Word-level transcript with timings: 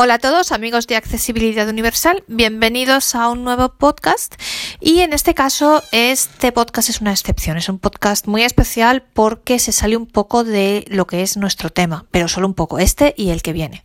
Hola 0.00 0.14
a 0.14 0.18
todos 0.20 0.52
amigos 0.52 0.86
de 0.86 0.94
Accesibilidad 0.94 1.68
Universal, 1.68 2.22
bienvenidos 2.28 3.16
a 3.16 3.28
un 3.30 3.42
nuevo 3.42 3.70
podcast 3.70 4.36
y 4.78 5.00
en 5.00 5.12
este 5.12 5.34
caso 5.34 5.82
este 5.90 6.52
podcast 6.52 6.88
es 6.88 7.00
una 7.00 7.10
excepción, 7.10 7.56
es 7.56 7.68
un 7.68 7.80
podcast 7.80 8.28
muy 8.28 8.44
especial 8.44 9.02
porque 9.12 9.58
se 9.58 9.72
sale 9.72 9.96
un 9.96 10.06
poco 10.06 10.44
de 10.44 10.84
lo 10.86 11.08
que 11.08 11.22
es 11.22 11.36
nuestro 11.36 11.70
tema, 11.70 12.06
pero 12.12 12.28
solo 12.28 12.46
un 12.46 12.54
poco, 12.54 12.78
este 12.78 13.12
y 13.16 13.30
el 13.30 13.42
que 13.42 13.52
viene. 13.52 13.82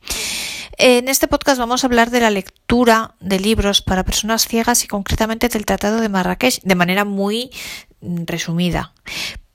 En 0.77 1.07
este 1.07 1.27
podcast 1.27 1.57
vamos 1.57 1.83
a 1.83 1.87
hablar 1.87 2.11
de 2.11 2.19
la 2.19 2.29
lectura 2.29 3.15
de 3.19 3.39
libros 3.39 3.81
para 3.81 4.05
personas 4.05 4.47
ciegas 4.47 4.83
y 4.83 4.87
concretamente 4.87 5.49
del 5.49 5.65
Tratado 5.65 5.99
de 5.99 6.09
Marrakech 6.09 6.61
de 6.61 6.75
manera 6.75 7.05
muy 7.05 7.49
resumida. 8.01 8.93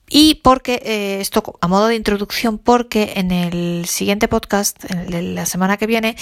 Y 0.09 0.35
porque, 0.43 0.81
eh, 0.83 1.17
esto 1.21 1.57
a 1.61 1.67
modo 1.67 1.87
de 1.87 1.95
introducción, 1.95 2.57
porque 2.57 3.13
en 3.15 3.31
el 3.31 3.85
siguiente 3.85 4.27
podcast, 4.27 4.83
en 4.89 5.35
la 5.35 5.45
semana 5.45 5.77
que 5.77 5.87
viene, 5.87 6.15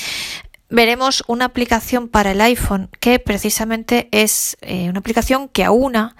veremos 0.69 1.23
una 1.27 1.45
aplicación 1.45 2.09
para 2.09 2.31
el 2.31 2.41
iPhone 2.41 2.89
que 2.99 3.19
precisamente 3.19 4.09
es 4.11 4.57
eh, 4.61 4.89
una 4.89 4.99
aplicación 4.99 5.47
que 5.47 5.63
aúna 5.63 6.15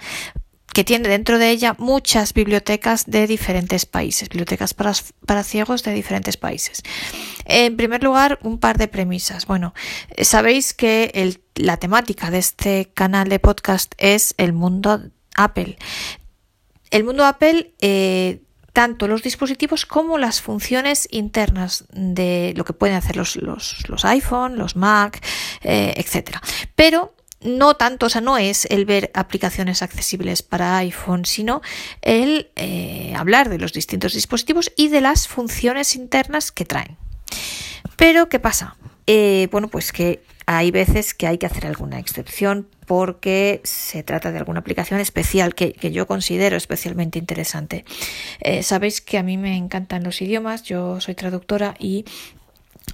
que 0.72 0.84
tiene 0.84 1.08
dentro 1.08 1.38
de 1.38 1.50
ella 1.50 1.74
muchas 1.78 2.32
bibliotecas 2.32 3.04
de 3.06 3.26
diferentes 3.26 3.84
países, 3.84 4.28
bibliotecas 4.28 4.74
para, 4.74 4.92
para, 5.26 5.42
ciegos 5.42 5.82
de 5.82 5.92
diferentes 5.92 6.36
países. 6.36 6.82
En 7.46 7.76
primer 7.76 8.04
lugar, 8.04 8.38
un 8.42 8.58
par 8.58 8.78
de 8.78 8.86
premisas. 8.86 9.46
Bueno, 9.46 9.74
sabéis 10.22 10.74
que 10.74 11.36
la 11.56 11.78
temática 11.78 12.30
de 12.30 12.38
este 12.38 12.92
canal 12.94 13.28
de 13.28 13.40
podcast 13.40 13.92
es 13.98 14.34
el 14.36 14.52
mundo 14.52 15.10
Apple. 15.34 15.78
El 16.90 17.04
mundo 17.04 17.24
Apple, 17.24 17.72
eh, 17.80 18.42
tanto 18.72 19.08
los 19.08 19.22
dispositivos 19.22 19.86
como 19.86 20.18
las 20.18 20.40
funciones 20.40 21.08
internas 21.10 21.84
de 21.92 22.54
lo 22.56 22.64
que 22.64 22.72
pueden 22.72 22.96
hacer 22.96 23.16
los, 23.16 23.36
los, 23.36 24.04
iPhone, 24.04 24.56
los 24.56 24.76
Mac, 24.76 25.24
eh, 25.62 25.94
etc. 25.96 26.36
Pero 26.74 27.14
no 27.40 27.74
tanto, 27.74 28.06
o 28.06 28.08
sea, 28.08 28.20
no 28.20 28.38
es 28.38 28.66
el 28.66 28.84
ver 28.84 29.10
aplicaciones 29.14 29.82
accesibles 29.82 30.42
para 30.42 30.78
iPhone, 30.78 31.24
sino 31.24 31.62
el 32.02 32.50
eh, 32.56 33.14
hablar 33.16 33.48
de 33.48 33.58
los 33.58 33.72
distintos 33.72 34.14
dispositivos 34.14 34.72
y 34.76 34.88
de 34.88 35.00
las 35.00 35.28
funciones 35.28 35.94
internas 35.94 36.52
que 36.52 36.64
traen. 36.64 36.96
Pero, 37.96 38.28
¿qué 38.28 38.38
pasa? 38.38 38.76
bueno, 39.50 39.68
pues 39.68 39.90
que 39.90 40.22
hay 40.50 40.70
veces 40.70 41.12
que 41.12 41.26
hay 41.26 41.36
que 41.36 41.44
hacer 41.44 41.66
alguna 41.66 41.98
excepción 41.98 42.68
porque 42.86 43.60
se 43.64 44.02
trata 44.02 44.32
de 44.32 44.38
alguna 44.38 44.60
aplicación 44.60 44.98
especial 44.98 45.54
que, 45.54 45.74
yo 45.92 46.06
considero 46.06 46.56
especialmente 46.56 47.18
interesante. 47.18 47.84
Eh, 48.40 48.62
sabéis 48.62 49.02
que 49.02 49.18
a 49.18 49.22
mí 49.22 49.36
me 49.36 49.58
encantan 49.58 50.04
los 50.04 50.22
idiomas, 50.22 50.62
yo 50.62 51.02
soy 51.02 51.14
traductora 51.14 51.74
y 51.78 52.06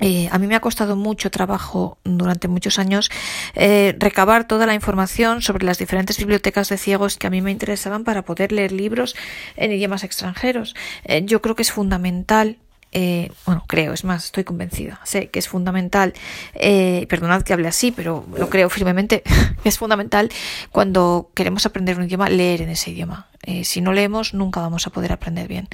eh, 0.01 0.29
a 0.33 0.39
mí 0.41 0.49
me 0.49 0.57
ha 0.57 0.61
costado 0.61 0.97
mucho 0.97 1.31
trabajo 1.31 1.97
durante 2.03 2.49
muchos 2.49 2.81
años 2.81 3.09
eh, 3.55 3.95
recabar 4.01 4.49
toda 4.49 4.67
la 4.67 4.75
información 4.75 5.41
sobre 5.41 5.65
las 5.65 5.79
diferentes 5.79 6.19
bibliotecas 6.19 6.69
de 6.71 6.77
ciegos 6.77 7.19
que 7.19 7.29
a 7.29 7.31
mí 7.31 7.41
me 7.41 7.53
interesaban 7.53 8.03
para 8.03 8.23
poder 8.23 8.51
leer 8.51 8.73
libros 8.73 9.15
en 9.55 9.71
idiomas 9.71 10.03
extranjeros. 10.03 10.75
yo 11.23 11.41
creo 11.41 11.55
que 11.55 11.63
es 11.63 11.71
fundamental 11.71 12.59
eh, 12.95 13.33
bueno, 13.45 13.65
creo, 13.67 13.93
es 13.93 14.05
más, 14.05 14.27
estoy 14.27 14.45
convencida, 14.45 15.01
sé 15.05 15.29
que 15.29 15.41
es 15.41 15.49
fundamental, 15.49 16.15
eh, 16.55 17.07
perdonad 17.09 17.43
que 17.43 17.53
hable 17.53 17.67
así, 17.67 17.91
pero 17.91 18.25
lo 18.37 18.49
creo 18.49 18.71
firmemente, 18.71 19.25
es 19.65 19.79
fundamental 19.79 20.31
cuando 20.71 21.31
queremos 21.35 21.67
aprender 21.67 21.99
un 21.99 22.05
idioma, 22.05 22.29
leer 22.29 22.63
en 22.63 22.71
ese 22.71 22.93
idioma. 22.93 23.27
Eh, 23.47 23.65
si 23.65 23.81
no 23.81 23.93
leemos, 23.93 24.35
nunca 24.35 24.61
vamos 24.61 24.87
a 24.87 24.91
poder 24.91 25.13
aprender 25.13 25.49
bien. 25.49 25.69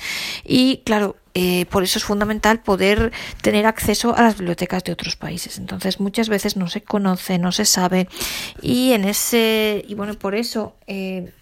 Y 0.45 0.79
claro, 0.85 1.17
eh, 1.35 1.67
por 1.67 1.85
eso 1.85 1.99
es 1.99 2.05
fundamental 2.05 2.61
poder 2.61 3.13
tener 3.41 3.67
acceso 3.67 4.17
a 4.17 4.23
las 4.23 4.37
bibliotecas 4.37 4.83
de 4.83 4.93
otros 4.93 5.15
países. 5.17 5.59
Entonces, 5.59 6.01
muchas 6.01 6.29
veces 6.29 6.57
no 6.57 6.69
se 6.69 6.83
conoce, 6.83 7.39
no 7.39 7.53
se 7.53 7.65
sabe. 7.65 8.09
Y 8.61 8.93
en 8.93 9.05
ese, 9.05 9.85
y 9.87 9.95
bueno, 9.95 10.15
por 10.15 10.35
eso, 10.35 10.75
eh, 10.89 11.33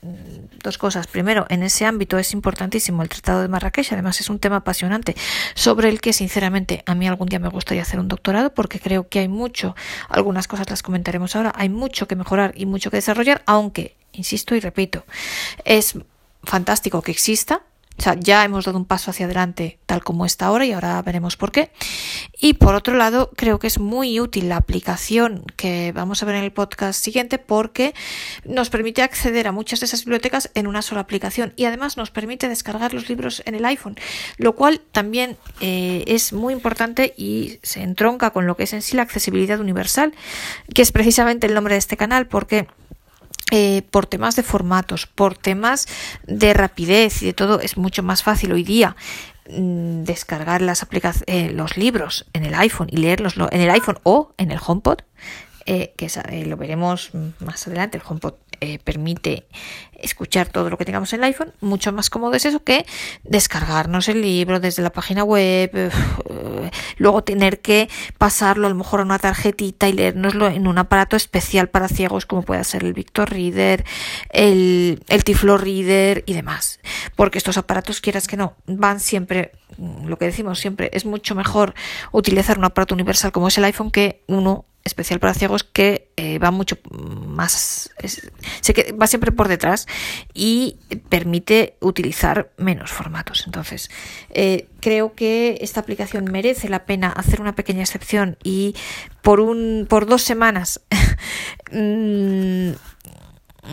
dos 0.62 0.76
cosas. 0.76 1.06
Primero, 1.06 1.46
en 1.48 1.62
ese 1.62 1.86
ámbito 1.86 2.18
es 2.18 2.32
importantísimo 2.32 3.02
el 3.02 3.08
Tratado 3.08 3.40
de 3.40 3.48
Marrakech. 3.48 3.92
Además, 3.92 4.20
es 4.20 4.28
un 4.28 4.38
tema 4.38 4.56
apasionante 4.56 5.16
sobre 5.54 5.88
el 5.88 6.00
que, 6.00 6.12
sinceramente, 6.12 6.82
a 6.84 6.94
mí 6.94 7.08
algún 7.08 7.28
día 7.28 7.38
me 7.38 7.48
gustaría 7.48 7.82
hacer 7.82 7.98
un 7.98 8.08
doctorado 8.08 8.52
porque 8.52 8.80
creo 8.80 9.08
que 9.08 9.20
hay 9.20 9.28
mucho, 9.28 9.74
algunas 10.08 10.48
cosas 10.48 10.68
las 10.68 10.82
comentaremos 10.82 11.34
ahora, 11.34 11.52
hay 11.54 11.68
mucho 11.68 12.06
que 12.06 12.16
mejorar 12.16 12.52
y 12.56 12.66
mucho 12.66 12.90
que 12.90 12.98
desarrollar, 12.98 13.42
aunque, 13.46 13.96
insisto 14.12 14.54
y 14.54 14.60
repito, 14.60 15.04
es 15.64 15.94
fantástico 16.48 17.02
que 17.02 17.12
exista. 17.12 17.62
O 17.98 18.02
sea, 18.02 18.14
ya 18.14 18.44
hemos 18.44 18.64
dado 18.64 18.78
un 18.78 18.84
paso 18.84 19.10
hacia 19.10 19.26
adelante 19.26 19.80
tal 19.84 20.04
como 20.04 20.24
está 20.24 20.46
ahora 20.46 20.64
y 20.64 20.70
ahora 20.70 21.02
veremos 21.02 21.36
por 21.36 21.50
qué. 21.50 21.72
Y 22.40 22.54
por 22.54 22.76
otro 22.76 22.94
lado, 22.94 23.32
creo 23.34 23.58
que 23.58 23.66
es 23.66 23.80
muy 23.80 24.20
útil 24.20 24.48
la 24.48 24.56
aplicación 24.56 25.42
que 25.56 25.90
vamos 25.90 26.22
a 26.22 26.26
ver 26.26 26.36
en 26.36 26.44
el 26.44 26.52
podcast 26.52 27.02
siguiente 27.02 27.38
porque 27.38 27.94
nos 28.44 28.70
permite 28.70 29.02
acceder 29.02 29.48
a 29.48 29.52
muchas 29.52 29.80
de 29.80 29.86
esas 29.86 30.04
bibliotecas 30.04 30.48
en 30.54 30.68
una 30.68 30.80
sola 30.80 31.00
aplicación 31.00 31.52
y 31.56 31.64
además 31.64 31.96
nos 31.96 32.12
permite 32.12 32.48
descargar 32.48 32.94
los 32.94 33.08
libros 33.08 33.42
en 33.44 33.56
el 33.56 33.64
iPhone, 33.64 33.96
lo 34.36 34.54
cual 34.54 34.80
también 34.92 35.36
eh, 35.60 36.04
es 36.06 36.32
muy 36.32 36.54
importante 36.54 37.14
y 37.16 37.58
se 37.64 37.82
entronca 37.82 38.30
con 38.30 38.46
lo 38.46 38.56
que 38.56 38.62
es 38.62 38.72
en 38.74 38.82
sí 38.82 38.94
la 38.94 39.02
accesibilidad 39.02 39.58
universal, 39.58 40.14
que 40.72 40.82
es 40.82 40.92
precisamente 40.92 41.48
el 41.48 41.54
nombre 41.54 41.74
de 41.74 41.78
este 41.78 41.96
canal 41.96 42.28
porque 42.28 42.68
eh, 43.50 43.82
por 43.90 44.06
temas 44.06 44.36
de 44.36 44.42
formatos, 44.42 45.06
por 45.06 45.36
temas 45.36 45.86
de 46.26 46.52
rapidez 46.52 47.22
y 47.22 47.26
de 47.26 47.32
todo, 47.32 47.60
es 47.60 47.76
mucho 47.76 48.02
más 48.02 48.22
fácil 48.22 48.52
hoy 48.52 48.62
día 48.62 48.94
mm, 49.50 50.04
descargar 50.04 50.60
las 50.60 50.86
eh, 51.26 51.50
los 51.52 51.76
libros 51.76 52.26
en 52.34 52.44
el 52.44 52.54
iPhone 52.54 52.88
y 52.90 52.98
leerlos 52.98 53.36
en 53.36 53.60
el 53.60 53.70
iPhone 53.70 53.98
o 54.02 54.32
en 54.36 54.50
el 54.50 54.58
HomePod, 54.64 54.98
eh, 55.66 55.94
que 55.96 56.08
lo 56.46 56.56
veremos 56.56 57.10
más 57.40 57.66
adelante. 57.66 57.98
El 57.98 58.04
HomePod 58.06 58.34
permite 58.84 59.46
escuchar 59.98 60.48
todo 60.48 60.70
lo 60.70 60.78
que 60.78 60.84
tengamos 60.84 61.12
en 61.12 61.20
el 61.20 61.24
iPhone, 61.24 61.52
mucho 61.60 61.92
más 61.92 62.10
cómodo 62.10 62.34
es 62.34 62.44
eso 62.44 62.62
que 62.62 62.86
descargarnos 63.24 64.08
el 64.08 64.22
libro 64.22 64.60
desde 64.60 64.82
la 64.82 64.90
página 64.90 65.24
web, 65.24 65.70
eh, 65.74 65.90
luego 66.98 67.24
tener 67.24 67.60
que 67.60 67.88
pasarlo 68.16 68.66
a 68.66 68.70
lo 68.70 68.76
mejor 68.76 69.00
a 69.00 69.02
una 69.02 69.18
tarjetita 69.18 69.88
y 69.88 69.92
leérnoslo 69.92 70.48
en 70.48 70.66
un 70.66 70.78
aparato 70.78 71.16
especial 71.16 71.68
para 71.68 71.88
ciegos 71.88 72.26
como 72.26 72.42
puede 72.42 72.64
ser 72.64 72.84
el 72.84 72.92
Victor 72.92 73.30
Reader, 73.30 73.84
el, 74.30 75.02
el 75.08 75.24
Tiflo 75.24 75.58
Reader 75.58 76.22
y 76.26 76.34
demás. 76.34 76.80
Porque 77.16 77.38
estos 77.38 77.58
aparatos, 77.58 78.00
quieras 78.00 78.26
que 78.26 78.36
no, 78.36 78.54
van 78.66 79.00
siempre, 79.00 79.52
lo 80.04 80.16
que 80.16 80.26
decimos 80.26 80.58
siempre, 80.58 80.90
es 80.92 81.04
mucho 81.04 81.34
mejor 81.34 81.74
utilizar 82.12 82.58
un 82.58 82.64
aparato 82.64 82.94
universal 82.94 83.32
como 83.32 83.48
es 83.48 83.58
el 83.58 83.64
iPhone 83.64 83.90
que 83.90 84.22
uno 84.26 84.64
especial 84.84 85.20
para 85.20 85.34
ciegos 85.34 85.64
que 85.64 86.10
eh, 86.16 86.38
va 86.38 86.50
mucho 86.50 86.78
más, 86.90 87.90
sé 88.60 88.74
que 88.74 88.92
va 88.92 89.06
siempre 89.06 89.32
por 89.32 89.48
detrás 89.48 89.86
y 90.34 90.76
permite 91.08 91.76
utilizar 91.80 92.50
menos 92.56 92.90
formatos. 92.90 93.44
Entonces, 93.46 93.90
eh, 94.30 94.66
creo 94.80 95.14
que 95.14 95.58
esta 95.60 95.80
aplicación 95.80 96.24
merece 96.24 96.68
la 96.68 96.84
pena 96.84 97.08
hacer 97.08 97.40
una 97.40 97.54
pequeña 97.54 97.82
excepción 97.82 98.36
y 98.42 98.74
por 99.22 99.40
un, 99.40 99.86
por 99.88 100.06
dos 100.06 100.22
semanas 100.22 100.80
mm, 101.72 102.70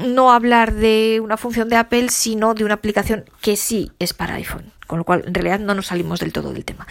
no 0.06 0.31
hablar 0.31 0.73
de 0.73 1.19
una 1.23 1.38
función 1.38 1.69
de 1.69 1.78
Apple, 1.78 2.09
sino 2.09 2.53
de 2.53 2.63
una 2.63 2.75
aplicación 2.75 3.25
que 3.41 3.56
sí 3.56 3.91
es 4.00 4.13
para 4.13 4.35
iPhone 4.35 4.75
con 4.88 5.00
lo 5.00 5.06
cual 5.06 5.23
en 5.25 5.33
realidad 5.33 5.59
no 5.59 5.73
nos 5.73 5.88
salimos 5.88 6.19
del 6.19 6.33
todo 6.33 6.53
del 6.53 6.66
tema. 6.66 6.88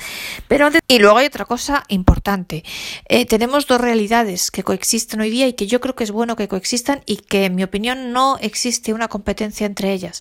Pero 0.48 0.68
y 0.88 0.98
luego 0.98 1.18
hay 1.18 1.26
otra 1.26 1.44
cosa 1.44 1.84
importante. 1.88 2.64
Eh, 3.08 3.26
tenemos 3.26 3.66
dos 3.66 3.80
realidades 3.80 4.50
que 4.50 4.62
coexisten 4.62 5.20
hoy 5.20 5.30
día 5.30 5.46
y 5.46 5.52
que 5.52 5.66
yo 5.66 5.80
creo 5.80 5.94
que 5.94 6.04
es 6.04 6.10
bueno 6.10 6.36
que 6.36 6.48
coexistan 6.48 7.02
y 7.06 7.16
que 7.16 7.46
en 7.46 7.54
mi 7.54 7.62
opinión 7.62 8.12
no 8.12 8.38
existe 8.38 8.92
una 8.92 9.08
competencia 9.08 9.66
entre 9.66 9.92
ellas. 9.92 10.20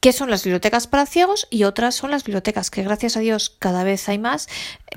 Que 0.00 0.12
son 0.12 0.30
las 0.30 0.44
bibliotecas 0.44 0.86
para 0.86 1.06
ciegos 1.06 1.48
y 1.50 1.64
otras 1.64 1.94
son 1.94 2.10
las 2.10 2.22
bibliotecas 2.22 2.70
que 2.70 2.82
gracias 2.82 3.16
a 3.16 3.20
Dios 3.20 3.56
cada 3.58 3.82
vez 3.82 4.08
hay 4.08 4.18
más, 4.18 4.48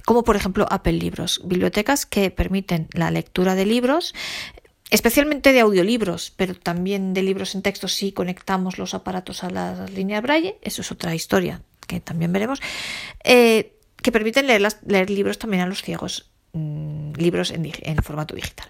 como 0.05 0.23
por 0.23 0.35
ejemplo 0.35 0.67
Apple 0.69 0.93
Libros, 0.93 1.41
bibliotecas 1.45 2.05
que 2.05 2.29
permiten 2.29 2.89
la 2.93 3.09
lectura 3.09 3.55
de 3.55 3.65
libros 3.65 4.13
especialmente 4.89 5.53
de 5.53 5.59
audiolibros, 5.59 6.33
pero 6.35 6.55
también 6.55 7.13
de 7.13 7.23
libros 7.23 7.55
en 7.55 7.61
texto 7.61 7.87
si 7.87 8.11
conectamos 8.11 8.77
los 8.77 8.93
aparatos 8.93 9.43
a 9.43 9.49
la 9.49 9.85
línea 9.87 10.21
Braille, 10.21 10.57
eso 10.61 10.81
es 10.81 10.91
otra 10.91 11.13
historia 11.15 11.61
que 11.87 11.99
también 11.99 12.31
veremos, 12.31 12.61
eh, 13.23 13.73
que 13.97 14.11
permiten 14.11 14.47
leer, 14.47 14.65
leer, 14.85 15.09
libros 15.09 15.39
también 15.39 15.63
a 15.63 15.65
los 15.65 15.81
ciegos, 15.81 16.29
mm, 16.53 17.13
libros 17.13 17.51
en, 17.51 18.03
formato 18.03 18.35
digital. 18.35 18.69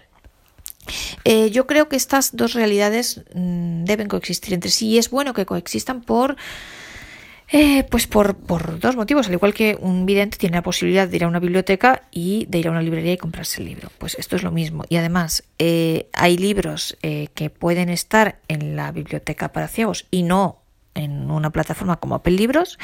Eh, 1.24 1.50
yo 1.50 1.66
creo 1.66 1.88
que 1.88 1.96
estas 1.96 2.34
dos 2.34 2.54
realidades 2.54 3.22
mm, 3.34 3.84
deben 3.84 4.08
coexistir 4.08 4.54
entre 4.54 4.70
sí 4.70 4.88
y 4.88 4.98
es 4.98 5.10
bueno 5.10 5.34
que 5.34 5.46
coexistan 5.46 6.00
por, 6.00 6.36
eh, 7.52 7.84
pues 7.84 8.06
por, 8.06 8.36
por, 8.36 8.78
dos 8.78 8.96
motivos. 8.96 9.28
Al 9.28 9.34
igual 9.34 9.54
que 9.54 9.76
un 9.80 10.06
vidente 10.06 10.38
tiene 10.38 10.56
la 10.56 10.62
posibilidad 10.62 11.08
de 11.08 11.16
ir 11.16 11.24
a 11.24 11.28
una 11.28 11.40
biblioteca 11.40 12.02
y 12.10 12.46
de 12.46 12.58
ir 12.58 12.68
a 12.68 12.70
una 12.70 12.82
librería 12.82 13.12
y 13.12 13.18
comprarse 13.18 13.60
el 13.60 13.68
libro. 13.68 13.90
Pues 13.98 14.14
esto 14.16 14.36
es 14.36 14.42
lo 14.42 14.50
mismo. 14.50 14.84
Y 14.88 14.96
además 14.96 15.44
hay 15.58 16.36
libros 16.36 16.96
que 17.00 17.50
pueden 17.50 17.88
estar 17.88 18.40
en 18.48 18.76
la 18.76 18.92
biblioteca 18.92 19.52
para 19.52 19.68
ciegos 19.68 20.06
y 20.10 20.22
no 20.22 20.60
en 20.94 21.30
una 21.30 21.50
plataforma 21.50 21.96
como 21.96 22.14
Apple 22.14 22.32
Libros 22.32 22.78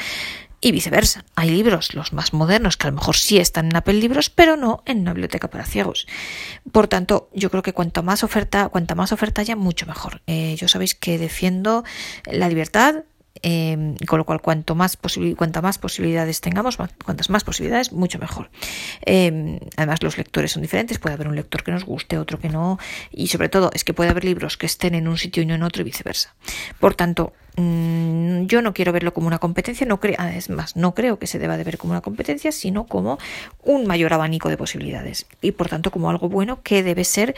y 0.59 0.71
viceversa. 0.71 1.23
Hay 1.35 1.49
libros, 1.49 1.93
los 1.93 2.13
más 2.13 2.33
modernos, 2.33 2.77
que 2.77 2.87
a 2.87 2.91
lo 2.91 2.97
mejor 2.97 3.15
sí 3.15 3.37
están 3.37 3.67
en 3.67 3.75
Apple 3.75 3.93
Libros, 3.95 4.29
pero 4.29 4.57
no 4.57 4.81
en 4.85 5.01
una 5.01 5.13
biblioteca 5.13 5.49
para 5.49 5.65
ciegos. 5.65 6.07
Por 6.71 6.87
tanto, 6.87 7.29
yo 7.33 7.51
creo 7.51 7.61
que 7.61 7.73
cuanto 7.73 8.01
más 8.03 8.23
oferta, 8.23 8.69
cuanta 8.69 8.95
más 8.95 9.11
oferta 9.11 9.41
haya, 9.41 9.55
mucho 9.55 9.85
mejor. 9.85 10.21
Eh, 10.25 10.55
yo 10.57 10.67
sabéis 10.67 10.95
que 10.95 11.19
defiendo 11.19 11.83
la 12.25 12.49
libertad, 12.49 13.03
eh, 13.43 13.95
con 14.07 14.19
lo 14.19 14.25
cual 14.25 14.41
cuanto 14.41 14.75
más 14.75 14.97
más 15.61 15.77
posibilidades 15.77 16.41
tengamos, 16.41 16.77
cuantas 16.77 17.29
más 17.29 17.43
posibilidades, 17.43 17.91
mucho 17.91 18.19
mejor. 18.19 18.49
Eh, 19.05 19.59
además, 19.75 20.03
los 20.03 20.17
lectores 20.17 20.51
son 20.51 20.61
diferentes, 20.61 20.99
puede 20.99 21.15
haber 21.15 21.27
un 21.27 21.35
lector 21.35 21.63
que 21.63 21.71
nos 21.71 21.85
guste, 21.85 22.17
otro 22.17 22.39
que 22.39 22.49
no, 22.49 22.77
y 23.11 23.27
sobre 23.27 23.49
todo 23.49 23.71
es 23.73 23.83
que 23.83 23.93
puede 23.93 24.09
haber 24.09 24.25
libros 24.25 24.57
que 24.57 24.65
estén 24.65 24.95
en 24.95 25.07
un 25.07 25.17
sitio 25.17 25.43
y 25.43 25.45
no 25.45 25.55
en 25.55 25.63
otro 25.63 25.81
y 25.81 25.85
viceversa. 25.85 26.35
Por 26.79 26.95
tanto, 26.95 27.33
Mm, 27.59 28.45
yo 28.45 28.61
no 28.61 28.71
quiero 28.71 28.91
verlo 28.93 29.15
como 29.15 29.25
una 29.25 29.39
competencia, 29.39 29.87
no 29.87 29.99
creo, 29.99 30.15
ah, 30.19 30.31
es 30.35 30.51
más, 30.51 30.75
no 30.75 30.93
creo 30.93 31.17
que 31.17 31.25
se 31.25 31.39
deba 31.39 31.57
de 31.57 31.63
ver 31.63 31.79
como 31.79 31.91
una 31.91 32.01
competencia, 32.01 32.51
sino 32.51 32.85
como 32.85 33.17
un 33.63 33.87
mayor 33.87 34.13
abanico 34.13 34.47
de 34.49 34.57
posibilidades 34.57 35.25
y 35.41 35.53
por 35.53 35.67
tanto 35.67 35.89
como 35.89 36.11
algo 36.11 36.29
bueno 36.29 36.61
que 36.61 36.83
debe 36.83 37.03
ser 37.03 37.35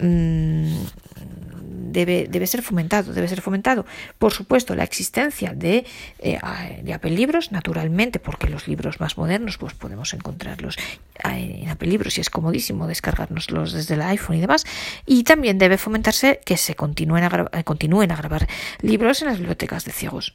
mm, 0.00 0.74
debe, 1.80 2.26
debe 2.28 2.46
ser 2.46 2.62
fomentado, 2.62 3.12
debe 3.12 3.28
ser 3.28 3.40
fomentado. 3.40 3.86
Por 4.18 4.32
supuesto, 4.32 4.74
la 4.74 4.84
existencia 4.84 5.52
de, 5.54 5.86
eh, 6.18 6.38
Apple 6.92 7.10
Libros, 7.10 7.52
naturalmente, 7.52 8.18
porque 8.18 8.48
los 8.48 8.68
libros 8.68 9.00
más 9.00 9.16
modernos 9.16 9.58
pues 9.58 9.74
podemos 9.74 10.14
encontrarlos 10.14 10.76
en 11.24 11.68
Apple 11.68 11.88
Libros 11.88 12.18
y 12.18 12.20
es 12.20 12.30
comodísimo 12.30 12.86
descargárnoslos 12.86 13.72
desde 13.72 13.94
el 13.94 14.02
iPhone 14.02 14.36
y 14.36 14.40
demás. 14.40 14.64
Y 15.06 15.24
también 15.24 15.58
debe 15.58 15.78
fomentarse 15.78 16.40
que 16.44 16.56
se 16.56 16.74
continúen 16.74 17.24
a, 17.24 17.62
continúen 17.64 18.12
a 18.12 18.16
grabar 18.16 18.48
libros 18.80 19.22
en 19.22 19.28
las 19.28 19.38
bibliotecas 19.38 19.84
de 19.84 19.92
ciegos 19.92 20.34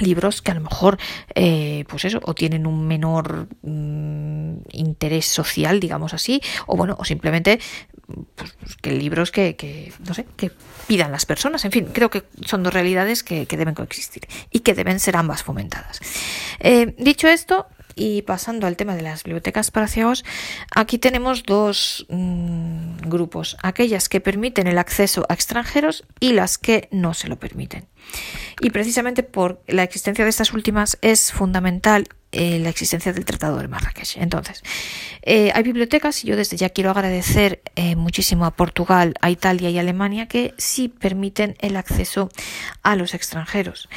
libros 0.00 0.42
que 0.42 0.50
a 0.50 0.54
lo 0.54 0.60
mejor 0.60 0.98
eh, 1.34 1.84
pues 1.88 2.04
eso 2.04 2.20
o 2.22 2.34
tienen 2.34 2.66
un 2.66 2.86
menor 2.86 3.48
mm, 3.62 4.58
interés 4.72 5.26
social 5.26 5.80
digamos 5.80 6.14
así 6.14 6.40
o 6.66 6.76
bueno 6.76 6.96
o 6.98 7.04
simplemente 7.04 7.58
pues, 8.34 8.52
pues, 8.60 8.76
que 8.76 8.92
libros 8.92 9.30
que, 9.30 9.56
que, 9.56 9.92
no 10.06 10.14
sé 10.14 10.26
que 10.36 10.52
pidan 10.86 11.10
las 11.10 11.26
personas. 11.26 11.64
En 11.64 11.72
fin 11.72 11.86
creo 11.92 12.10
que 12.10 12.24
son 12.44 12.62
dos 12.62 12.72
realidades 12.72 13.22
que, 13.22 13.46
deben 13.46 13.74
coexistir 13.74 14.28
y 14.50 14.60
que 14.60 14.74
deben 14.74 15.00
ser 15.00 15.16
ambas 15.16 15.42
fomentadas. 15.42 16.00
Eh, 16.60 16.94
dicho 16.98 17.26
esto 17.28 17.66
y 17.96 18.22
pasando 18.22 18.66
al 18.66 18.76
tema 18.76 18.94
de 18.94 19.02
las 19.02 19.24
bibliotecas 19.24 19.72
para 19.72 19.88
ciegos, 19.88 20.24
aquí 20.70 20.98
tenemos 20.98 21.42
dos 21.42 22.06
mm, 22.10 23.08
grupos, 23.08 23.56
aquellas 23.62 24.08
que 24.08 24.20
permiten 24.20 24.68
el 24.68 24.78
acceso 24.78 25.26
a 25.28 25.34
extranjeros 25.34 26.04
y 26.20 26.34
las 26.34 26.58
que 26.58 26.88
no 26.92 27.14
se 27.14 27.28
lo 27.28 27.38
permiten. 27.38 27.88
Y 28.60 28.70
precisamente 28.70 29.22
por 29.22 29.62
la 29.66 29.82
existencia 29.82 30.24
de 30.24 30.30
estas 30.30 30.52
últimas 30.52 30.98
es 31.00 31.32
fundamental 31.32 32.06
eh, 32.32 32.58
la 32.58 32.68
existencia 32.68 33.14
del 33.14 33.24
Tratado 33.24 33.56
de 33.58 33.68
Marrakech. 33.68 34.18
Entonces, 34.18 34.62
eh, 35.22 35.52
hay 35.54 35.62
bibliotecas, 35.62 36.22
y 36.22 36.28
yo 36.28 36.36
desde 36.36 36.58
ya 36.58 36.68
quiero 36.68 36.90
agradecer 36.90 37.62
eh, 37.76 37.96
muchísimo 37.96 38.44
a 38.44 38.50
Portugal, 38.50 39.14
a 39.22 39.30
Italia 39.30 39.70
y 39.70 39.78
a 39.78 39.80
Alemania, 39.80 40.28
que 40.28 40.52
sí 40.58 40.88
permiten 40.88 41.56
el 41.60 41.76
acceso 41.76 42.28
a 42.82 42.94
los 42.94 43.14
extranjeros. 43.14 43.88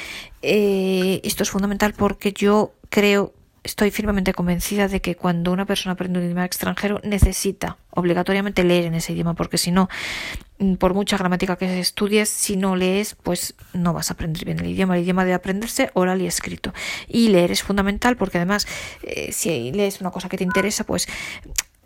esto 0.41 1.43
es 1.43 1.49
fundamental 1.49 1.93
porque 1.93 2.31
yo 2.31 2.73
creo 2.89 3.33
estoy 3.63 3.91
firmemente 3.91 4.33
convencida 4.33 4.87
de 4.87 5.01
que 5.01 5.15
cuando 5.15 5.51
una 5.51 5.65
persona 5.65 5.93
aprende 5.93 6.19
un 6.19 6.25
idioma 6.25 6.45
extranjero 6.45 7.01
necesita 7.03 7.77
obligatoriamente 7.91 8.63
leer 8.63 8.85
en 8.85 8.95
ese 8.95 9.13
idioma, 9.13 9.33
porque 9.33 9.57
si 9.57 9.71
no, 9.71 9.89
mm, 10.59 10.75
por 10.75 10.93
mucha 10.93 11.17
gramática 11.17 11.57
que 11.57 11.79
estudies, 11.79 12.29
si 12.29 12.55
no 12.55 12.75
lees, 12.75 13.15
pues 13.15 13.55
no 13.73 13.93
vas 13.93 14.11
a 14.11 14.13
aprender 14.13 14.45
bien 14.45 14.59
el 14.59 14.67
idioma. 14.67 14.95
El 14.95 15.03
idioma 15.03 15.23
debe 15.23 15.35
aprenderse 15.35 15.89
oral 15.93 16.21
y 16.21 16.27
escrito. 16.27 16.73
Y 17.07 17.29
leer 17.29 17.51
es 17.51 17.63
fundamental 17.63 18.17
porque 18.17 18.37
además, 18.37 18.67
eh, 19.03 19.31
si 19.31 19.71
lees 19.71 20.01
una 20.01 20.11
cosa 20.11 20.29
que 20.29 20.37
te 20.37 20.43
interesa, 20.43 20.83
pues 20.83 21.07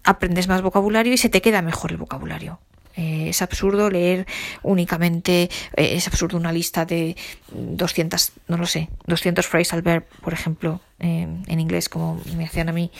aprendes 0.04 0.48
más 0.48 0.62
vocabulario 0.62 1.14
y 1.14 1.18
se 1.18 1.30
te 1.30 1.42
queda 1.42 1.62
mejor 1.62 1.92
el 1.92 1.98
vocabulario. 1.98 2.60
Eh, 2.96 3.30
es 3.30 3.42
absurdo 3.42 3.90
leer 3.90 4.28
únicamente, 4.62 5.50
eh, 5.76 5.96
es 5.96 6.08
absurdo 6.08 6.38
una 6.38 6.52
lista 6.52 6.86
de 6.86 7.16
200, 7.52 8.32
no 8.48 8.58
lo 8.58 8.66
sé, 8.66 8.90
200 9.08 9.48
phrasal 9.48 9.82
verb, 9.82 10.06
por 10.22 10.34
ejemplo, 10.34 10.80
eh, 11.00 11.28
en 11.48 11.60
inglés, 11.60 11.90
como 11.90 12.22
me 12.38 12.46
hacían 12.46 12.70
a 12.70 12.72
mí. 12.72 12.92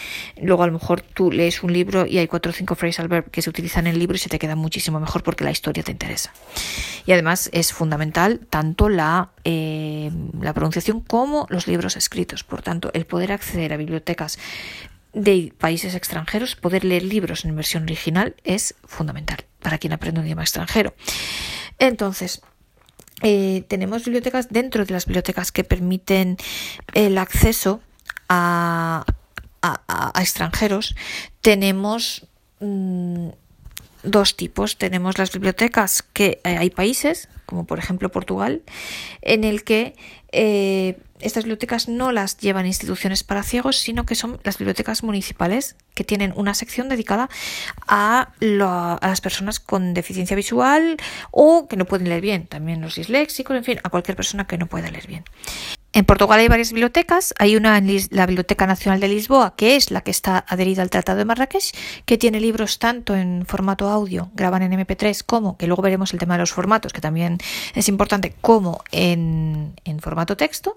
Luego 0.42 0.64
a 0.64 0.68
lo 0.68 0.74
mejor 0.74 1.02
tú 1.02 1.32
lees 1.32 1.62
un 1.64 1.72
libro 1.72 2.06
y 2.08 2.18
hay 2.18 2.28
4 2.28 2.50
o 2.50 2.54
5 2.54 2.76
phrasal 2.76 3.08
verb 3.08 3.30
que 3.30 3.42
se 3.42 3.50
utilizan 3.50 3.86
en 3.86 3.94
el 3.94 4.00
libro 4.00 4.16
y 4.16 4.20
se 4.20 4.30
te 4.30 4.40
queda 4.40 4.56
muchísimo 4.56 5.00
mejor 5.00 5.24
porque 5.24 5.44
la 5.44 5.52
historia 5.52 5.84
te 5.84 5.92
interesa. 5.92 6.34
Y 7.06 7.12
además 7.12 7.50
es 7.54 7.72
fundamental 7.72 8.40
tanto 8.50 8.90
la, 8.90 9.32
la 9.46 10.54
pronunciación 10.54 11.02
como 11.02 11.46
los 11.50 11.68
libros 11.68 11.98
escritos. 11.98 12.44
Por 12.44 12.62
tanto, 12.62 12.90
el 12.94 13.06
poder 13.06 13.32
acceder 13.32 13.74
a 13.74 13.78
bibliotecas 13.78 14.40
de 15.14 15.54
países 15.58 15.94
extranjeros, 15.94 16.56
poder 16.56 16.84
leer 16.84 17.04
libros 17.04 17.46
en 17.46 17.56
versión 17.56 17.84
original 17.84 18.36
es 18.44 18.74
fundamental 18.86 19.46
para 19.64 19.80
quien 19.80 19.94
aprende 19.94 20.20
un 20.20 20.28
idioma 20.28 20.44
extranjero. 20.44 20.94
Entonces, 21.80 22.42
eh, 23.22 23.64
tenemos 23.68 24.04
bibliotecas 24.04 24.50
dentro 24.50 24.86
de 24.86 24.94
las 24.94 25.06
bibliotecas 25.06 25.52
que 25.52 25.64
permiten 25.64 26.38
el 26.94 27.18
acceso 27.18 27.82
a, 28.30 29.06
extranjeros. 30.20 30.96
Tenemos 31.42 32.28
mm, 32.60 33.30
dos 34.04 34.36
tipos. 34.36 34.78
Tenemos 34.78 35.18
las 35.18 35.32
bibliotecas 35.32 36.04
que 36.04 36.42
eh, 36.44 36.58
hay 36.58 36.70
países, 36.70 37.30
como 37.46 37.66
por 37.66 37.80
ejemplo 37.80 38.10
Portugal, 38.10 38.62
en 39.22 39.44
el 39.44 39.64
que 39.64 39.96
eh, 40.32 40.98
estas 41.20 41.44
bibliotecas 41.44 41.88
no 41.88 42.12
las 42.12 42.38
llevan 42.38 42.66
instituciones 42.66 43.24
para 43.24 43.44
ciegos, 43.44 43.78
sino 43.78 44.06
que 44.06 44.16
son 44.16 44.40
las 44.44 44.58
bibliotecas 44.58 45.04
municipales 45.04 45.76
que 45.94 46.04
tienen 46.04 46.34
una 46.36 46.54
sección 46.54 46.90
dedicada 46.90 47.30
a, 47.88 48.34
a, 48.42 49.08
las 49.08 49.22
personas 49.22 49.60
con 49.60 49.94
deficiencia 49.94 50.36
visual 50.36 50.98
o 51.32 51.68
que 51.68 51.78
no 51.78 51.86
pueden 51.86 52.10
leer 52.10 52.22
bien, 52.22 52.48
también 52.48 52.82
los 52.82 52.96
disléxicos, 52.96 53.56
en 53.56 53.64
fin, 53.64 53.80
a 53.84 53.90
cualquier 53.90 54.18
persona 54.18 54.48
que 54.48 54.58
no 54.58 54.68
pueda 54.68 54.92
leer 54.92 55.08
bien. 55.08 55.24
En 55.96 56.06
Portugal 56.06 56.40
hay 56.40 56.48
varias 56.48 56.72
bibliotecas. 56.72 57.36
Hay 57.38 57.56
una 57.56 57.78
en 57.78 57.88
la 58.10 58.26
Biblioteca 58.26 58.66
Nacional 58.66 59.00
de 59.00 59.08
Lisboa, 59.08 59.56
que 59.56 59.76
es 59.76 59.92
la 59.92 60.02
que 60.02 60.10
está 60.10 60.44
adherida 60.48 60.82
al 60.82 60.90
Tratado 60.90 61.20
de 61.20 61.26
Marrakech, 61.26 61.72
que 62.06 62.18
tiene 62.18 62.40
libros 62.40 62.80
tanto 62.80 63.16
en 63.16 63.46
formato 63.46 63.88
audio, 63.88 64.32
graban 64.34 64.64
en 64.64 64.72
MP3, 64.72 65.24
como, 65.24 65.56
que 65.56 65.68
luego 65.68 65.84
veremos 65.84 66.12
el 66.12 66.20
tema 66.20 66.34
de 66.34 66.40
los 66.40 66.52
formatos, 66.52 66.94
que 66.94 67.02
también 67.02 67.38
es 67.76 67.88
importante, 67.90 68.34
como 68.42 68.84
en, 68.92 69.76
en 69.86 70.00
formato 70.00 70.36
texto, 70.36 70.74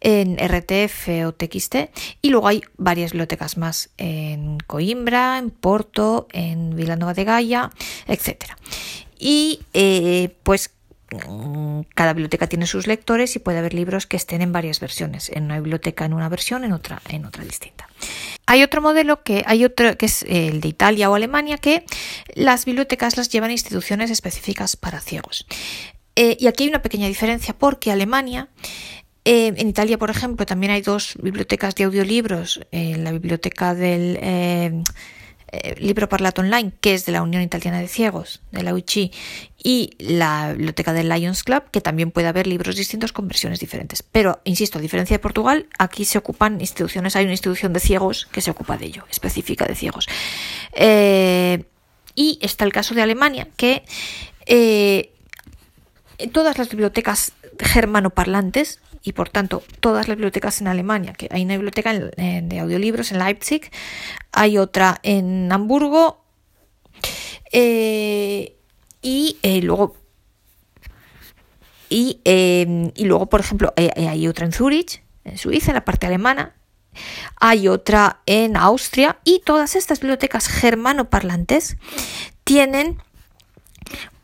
en 0.00 0.38
RTF 0.38 1.26
o 1.26 1.32
TXT. 1.32 1.76
Y 2.22 2.30
luego 2.30 2.48
hay 2.48 2.62
varias 2.78 3.12
bibliotecas 3.12 3.58
más 3.58 3.90
en 3.98 4.56
Coimbra, 4.66 5.36
en 5.36 5.50
Porto, 5.50 6.26
en 6.32 6.74
Vilanova 6.74 7.12
de 7.12 7.24
Gaia, 7.24 7.70
etc. 8.06 8.44
Y 9.18 9.60
eh, 9.74 10.34
pues 10.42 10.70
cada 11.94 12.12
biblioteca 12.12 12.46
tiene 12.46 12.66
sus 12.66 12.86
lectores 12.86 13.34
y 13.36 13.38
puede 13.38 13.58
haber 13.58 13.74
libros 13.74 14.06
que 14.06 14.16
estén 14.16 14.42
en 14.42 14.52
varias 14.52 14.80
versiones, 14.80 15.30
en 15.30 15.44
una 15.44 15.56
biblioteca 15.56 16.04
en 16.04 16.12
una 16.12 16.28
versión, 16.28 16.64
en 16.64 16.72
otra 16.72 17.00
en 17.08 17.24
otra 17.24 17.44
distinta. 17.44 17.88
Hay 18.46 18.62
otro 18.62 18.82
modelo 18.82 19.22
que 19.22 19.42
hay 19.46 19.64
otro 19.64 19.96
que 19.96 20.06
es 20.06 20.22
el 20.28 20.60
de 20.60 20.68
Italia 20.68 21.10
o 21.10 21.14
Alemania 21.14 21.58
que 21.58 21.84
las 22.34 22.64
bibliotecas 22.64 23.16
las 23.16 23.28
llevan 23.30 23.50
instituciones 23.50 24.10
específicas 24.10 24.76
para 24.76 25.00
ciegos. 25.00 25.46
Eh, 26.16 26.36
y 26.40 26.46
aquí 26.46 26.64
hay 26.64 26.70
una 26.70 26.82
pequeña 26.82 27.06
diferencia 27.06 27.56
porque 27.56 27.92
Alemania 27.92 28.48
eh, 29.24 29.52
en 29.56 29.68
Italia, 29.68 29.98
por 29.98 30.10
ejemplo, 30.10 30.46
también 30.46 30.72
hay 30.72 30.80
dos 30.80 31.14
bibliotecas 31.20 31.74
de 31.74 31.84
audiolibros. 31.84 32.60
en 32.70 33.04
la 33.04 33.12
biblioteca 33.12 33.74
del 33.74 34.84
eh, 35.50 35.74
libro 35.78 36.08
Parlato 36.08 36.42
Online, 36.42 36.72
que 36.80 36.94
es 36.94 37.06
de 37.06 37.12
la 37.12 37.22
Unión 37.22 37.42
Italiana 37.42 37.80
de 37.80 37.88
Ciegos, 37.88 38.40
de 38.52 38.62
la 38.62 38.74
UICI, 38.74 39.12
y 39.62 39.90
la 39.98 40.52
biblioteca 40.52 40.92
del 40.92 41.08
Lions 41.08 41.42
Club, 41.42 41.64
que 41.70 41.80
también 41.80 42.10
puede 42.10 42.28
haber 42.28 42.46
libros 42.46 42.76
distintos 42.76 43.12
con 43.12 43.28
versiones 43.28 43.58
diferentes. 43.58 44.02
Pero, 44.02 44.40
insisto, 44.44 44.78
a 44.78 44.82
diferencia 44.82 45.14
de 45.14 45.20
Portugal, 45.20 45.66
aquí 45.78 46.04
se 46.04 46.18
ocupan 46.18 46.60
instituciones, 46.60 47.16
hay 47.16 47.24
una 47.24 47.32
institución 47.32 47.72
de 47.72 47.80
ciegos 47.80 48.26
que 48.30 48.40
se 48.40 48.50
ocupa 48.50 48.76
de 48.76 48.86
ello, 48.86 49.04
específica 49.10 49.64
de 49.64 49.74
ciegos. 49.74 50.06
Eh, 50.72 51.64
y 52.14 52.38
está 52.42 52.64
el 52.64 52.72
caso 52.72 52.94
de 52.94 53.02
Alemania, 53.02 53.48
que 53.56 53.84
eh, 54.46 55.12
todas 56.32 56.58
las 56.58 56.68
bibliotecas 56.68 57.32
germanoparlantes 57.58 58.80
y 59.02 59.12
por 59.12 59.28
tanto 59.28 59.62
todas 59.80 60.08
las 60.08 60.16
bibliotecas 60.16 60.60
en 60.60 60.68
Alemania, 60.68 61.12
que 61.12 61.28
hay 61.30 61.44
una 61.44 61.54
biblioteca 61.54 61.92
de 61.94 62.58
audiolibros 62.58 63.12
en 63.12 63.18
Leipzig, 63.18 63.70
hay 64.32 64.58
otra 64.58 64.98
en 65.02 65.50
Hamburgo 65.52 66.24
eh, 67.52 68.56
y 69.02 69.38
eh, 69.42 69.62
luego 69.62 69.96
y, 71.88 72.20
em, 72.24 72.92
y, 72.94 73.04
luego 73.04 73.26
por 73.26 73.40
ejemplo 73.40 73.72
eh, 73.76 73.90
hay 73.96 74.28
otra 74.28 74.44
en 74.44 74.52
Zurich, 74.52 75.02
en 75.24 75.38
Suiza, 75.38 75.70
en 75.70 75.76
la 75.76 75.84
parte 75.84 76.06
alemana, 76.06 76.54
hay 77.36 77.68
otra 77.68 78.20
en 78.26 78.56
Austria 78.56 79.18
y 79.24 79.40
todas 79.44 79.76
estas 79.76 80.00
bibliotecas 80.00 80.48
germanoparlantes 80.48 81.76
tienen 82.44 82.98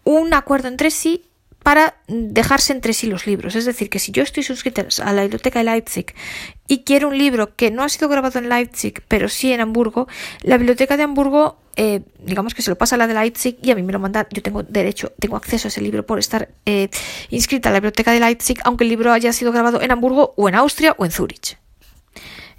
un 0.03 0.35
acuerdo 0.35 0.69
entre 0.69 0.91
sí 0.91 1.25
para 1.65 1.97
dejarse 2.09 2.75
entre 2.75 2.93
sí 2.93 3.09
los 3.09 3.27
libros. 3.27 3.57
Es 3.57 3.65
decir, 3.65 3.89
que 3.89 3.99
si 3.99 4.13
yo 4.13 4.23
estoy 4.23 4.43
suscrita 4.43 4.87
a 5.03 5.13
la 5.15 5.23
biblioteca 5.23 5.59
de 5.59 5.65
Leipzig 5.65 6.15
y 6.69 6.85
quiero 6.85 7.09
un 7.09 7.17
libro 7.17 7.57
que 7.57 7.71
no 7.71 7.83
ha 7.83 7.89
sido 7.89 8.09
grabado 8.09 8.39
en 8.39 8.51
Leipzig, 8.51 9.03
pero 9.09 9.29
sí 9.31 9.51
en 9.51 9.63
Hamburgo, 9.63 10.07
la 10.43 10.59
biblioteca 10.59 10.99
de 10.99 11.05
Hamburgo, 11.05 11.57
eh, 11.77 12.03
digamos 12.19 12.55
que 12.55 12.61
se 12.61 12.71
lo 12.71 12.77
pasa 12.77 12.97
a 12.97 12.99
la 12.99 13.07
de 13.07 13.15
Leipzig 13.15 13.57
y 13.63 13.71
a 13.71 13.75
mí 13.75 13.83
me 13.83 13.95
lo 13.95 13.99
manda, 13.99 14.29
yo 14.31 14.43
tengo 14.43 14.63
derecho, 14.63 15.13
tengo 15.19 15.37
acceso 15.37 15.67
a 15.67 15.71
ese 15.71 15.81
libro 15.81 16.05
por 16.05 16.19
estar 16.19 16.51
eh, 16.67 16.91
inscrita 17.31 17.71
a 17.71 17.73
la 17.73 17.79
biblioteca 17.79 18.13
de 18.13 18.21
Leipzig, 18.21 18.59
aunque 18.65 18.85
el 18.85 18.91
libro 18.91 19.11
haya 19.11 19.33
sido 19.33 19.51
grabado 19.51 19.81
en 19.81 19.91
Hamburgo 19.91 20.35
o 20.37 20.51
en 20.51 20.57
Austria 20.57 20.95
o 20.99 21.07
en 21.07 21.13
Zúrich. 21.13 21.57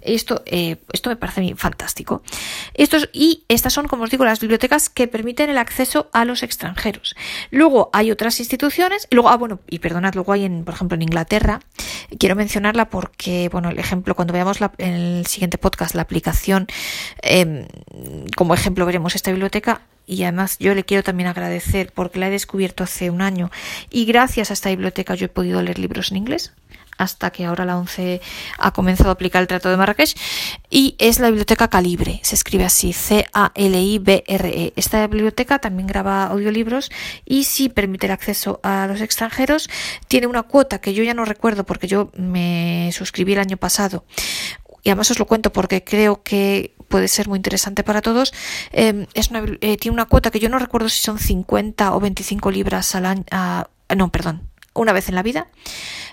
Esto, 0.06 0.42
eh, 0.46 0.76
esto 0.92 1.10
me 1.10 1.16
parece 1.16 1.54
fantástico. 1.56 2.22
Estos, 2.74 3.08
y 3.12 3.44
estas 3.48 3.72
son, 3.72 3.88
como 3.88 4.04
os 4.04 4.10
digo, 4.10 4.24
las 4.24 4.40
bibliotecas 4.40 4.88
que 4.88 5.08
permiten 5.08 5.50
el 5.50 5.58
acceso 5.58 6.08
a 6.12 6.24
los 6.24 6.42
extranjeros. 6.42 7.16
Luego 7.50 7.90
hay 7.92 8.10
otras 8.10 8.38
instituciones, 8.40 9.08
luego, 9.10 9.28
ah, 9.28 9.36
bueno, 9.36 9.60
y 9.68 9.80
perdonad, 9.80 10.14
luego 10.14 10.32
hay, 10.32 10.44
en, 10.44 10.64
por 10.64 10.74
ejemplo, 10.74 10.94
en 10.94 11.02
Inglaterra, 11.02 11.60
quiero 12.18 12.36
mencionarla 12.36 12.88
porque, 12.88 13.48
bueno, 13.50 13.70
el 13.70 13.78
ejemplo, 13.78 14.14
cuando 14.14 14.32
veamos 14.32 14.58
en 14.78 14.94
el 14.94 15.26
siguiente 15.26 15.58
podcast 15.58 15.94
la 15.94 16.02
aplicación, 16.02 16.66
em, 17.22 17.66
como 18.36 18.54
ejemplo 18.54 18.86
veremos 18.86 19.14
esta 19.14 19.30
biblioteca, 19.30 19.82
y 20.06 20.22
además 20.22 20.58
yo 20.58 20.74
le 20.74 20.84
quiero 20.84 21.02
también 21.02 21.28
agradecer 21.28 21.92
porque 21.92 22.18
la 22.18 22.28
he 22.28 22.30
descubierto 22.30 22.84
hace 22.84 23.10
un 23.10 23.20
año 23.20 23.50
y 23.90 24.04
gracias 24.04 24.50
a 24.50 24.54
esta 24.54 24.70
biblioteca 24.70 25.16
yo 25.16 25.26
he 25.26 25.28
podido 25.28 25.60
leer 25.62 25.78
libros 25.78 26.12
en 26.12 26.18
inglés 26.18 26.52
hasta 26.98 27.30
que 27.30 27.44
ahora 27.44 27.64
la 27.64 27.78
ONCE 27.78 28.20
ha 28.58 28.72
comenzado 28.72 29.10
a 29.10 29.12
aplicar 29.12 29.42
el 29.42 29.48
Tratado 29.48 29.72
de 29.72 29.78
Marrakech, 29.78 30.16
y 30.70 30.96
es 30.98 31.18
la 31.18 31.28
biblioteca 31.28 31.68
Calibre, 31.68 32.20
se 32.22 32.34
escribe 32.34 32.64
así, 32.64 32.92
C-A-L-I-B-R-E. 32.92 34.72
Esta 34.76 35.06
biblioteca 35.06 35.58
también 35.58 35.86
graba 35.86 36.24
audiolibros 36.24 36.90
y 37.24 37.44
si 37.44 37.68
permite 37.68 38.06
el 38.06 38.12
acceso 38.12 38.60
a 38.62 38.86
los 38.86 39.00
extranjeros, 39.00 39.68
tiene 40.08 40.26
una 40.26 40.42
cuota 40.42 40.80
que 40.80 40.94
yo 40.94 41.02
ya 41.02 41.14
no 41.14 41.24
recuerdo 41.24 41.64
porque 41.64 41.86
yo 41.86 42.10
me 42.16 42.90
suscribí 42.92 43.32
el 43.34 43.40
año 43.40 43.56
pasado, 43.56 44.04
y 44.86 44.90
además 44.90 45.10
os 45.10 45.18
lo 45.18 45.26
cuento 45.26 45.52
porque 45.52 45.82
creo 45.82 46.22
que 46.22 46.76
puede 46.86 47.08
ser 47.08 47.26
muy 47.28 47.38
interesante 47.38 47.82
para 47.82 48.02
todos. 48.02 48.32
Em, 48.70 49.06
eh, 49.60 49.76
tiene 49.78 49.92
una 49.92 50.04
cuota 50.04 50.30
que 50.30 50.38
yo 50.38 50.48
no 50.48 50.60
recuerdo 50.60 50.88
si 50.88 51.02
son 51.02 51.18
50 51.18 51.92
o 51.92 51.98
25 51.98 52.52
libras 52.52 52.94
al 52.94 53.06
año. 53.06 53.24
no, 53.96 54.12
perdón, 54.12 54.48
una 54.76 54.92
vez 54.92 55.08
en 55.08 55.14
la 55.14 55.22
vida. 55.22 55.48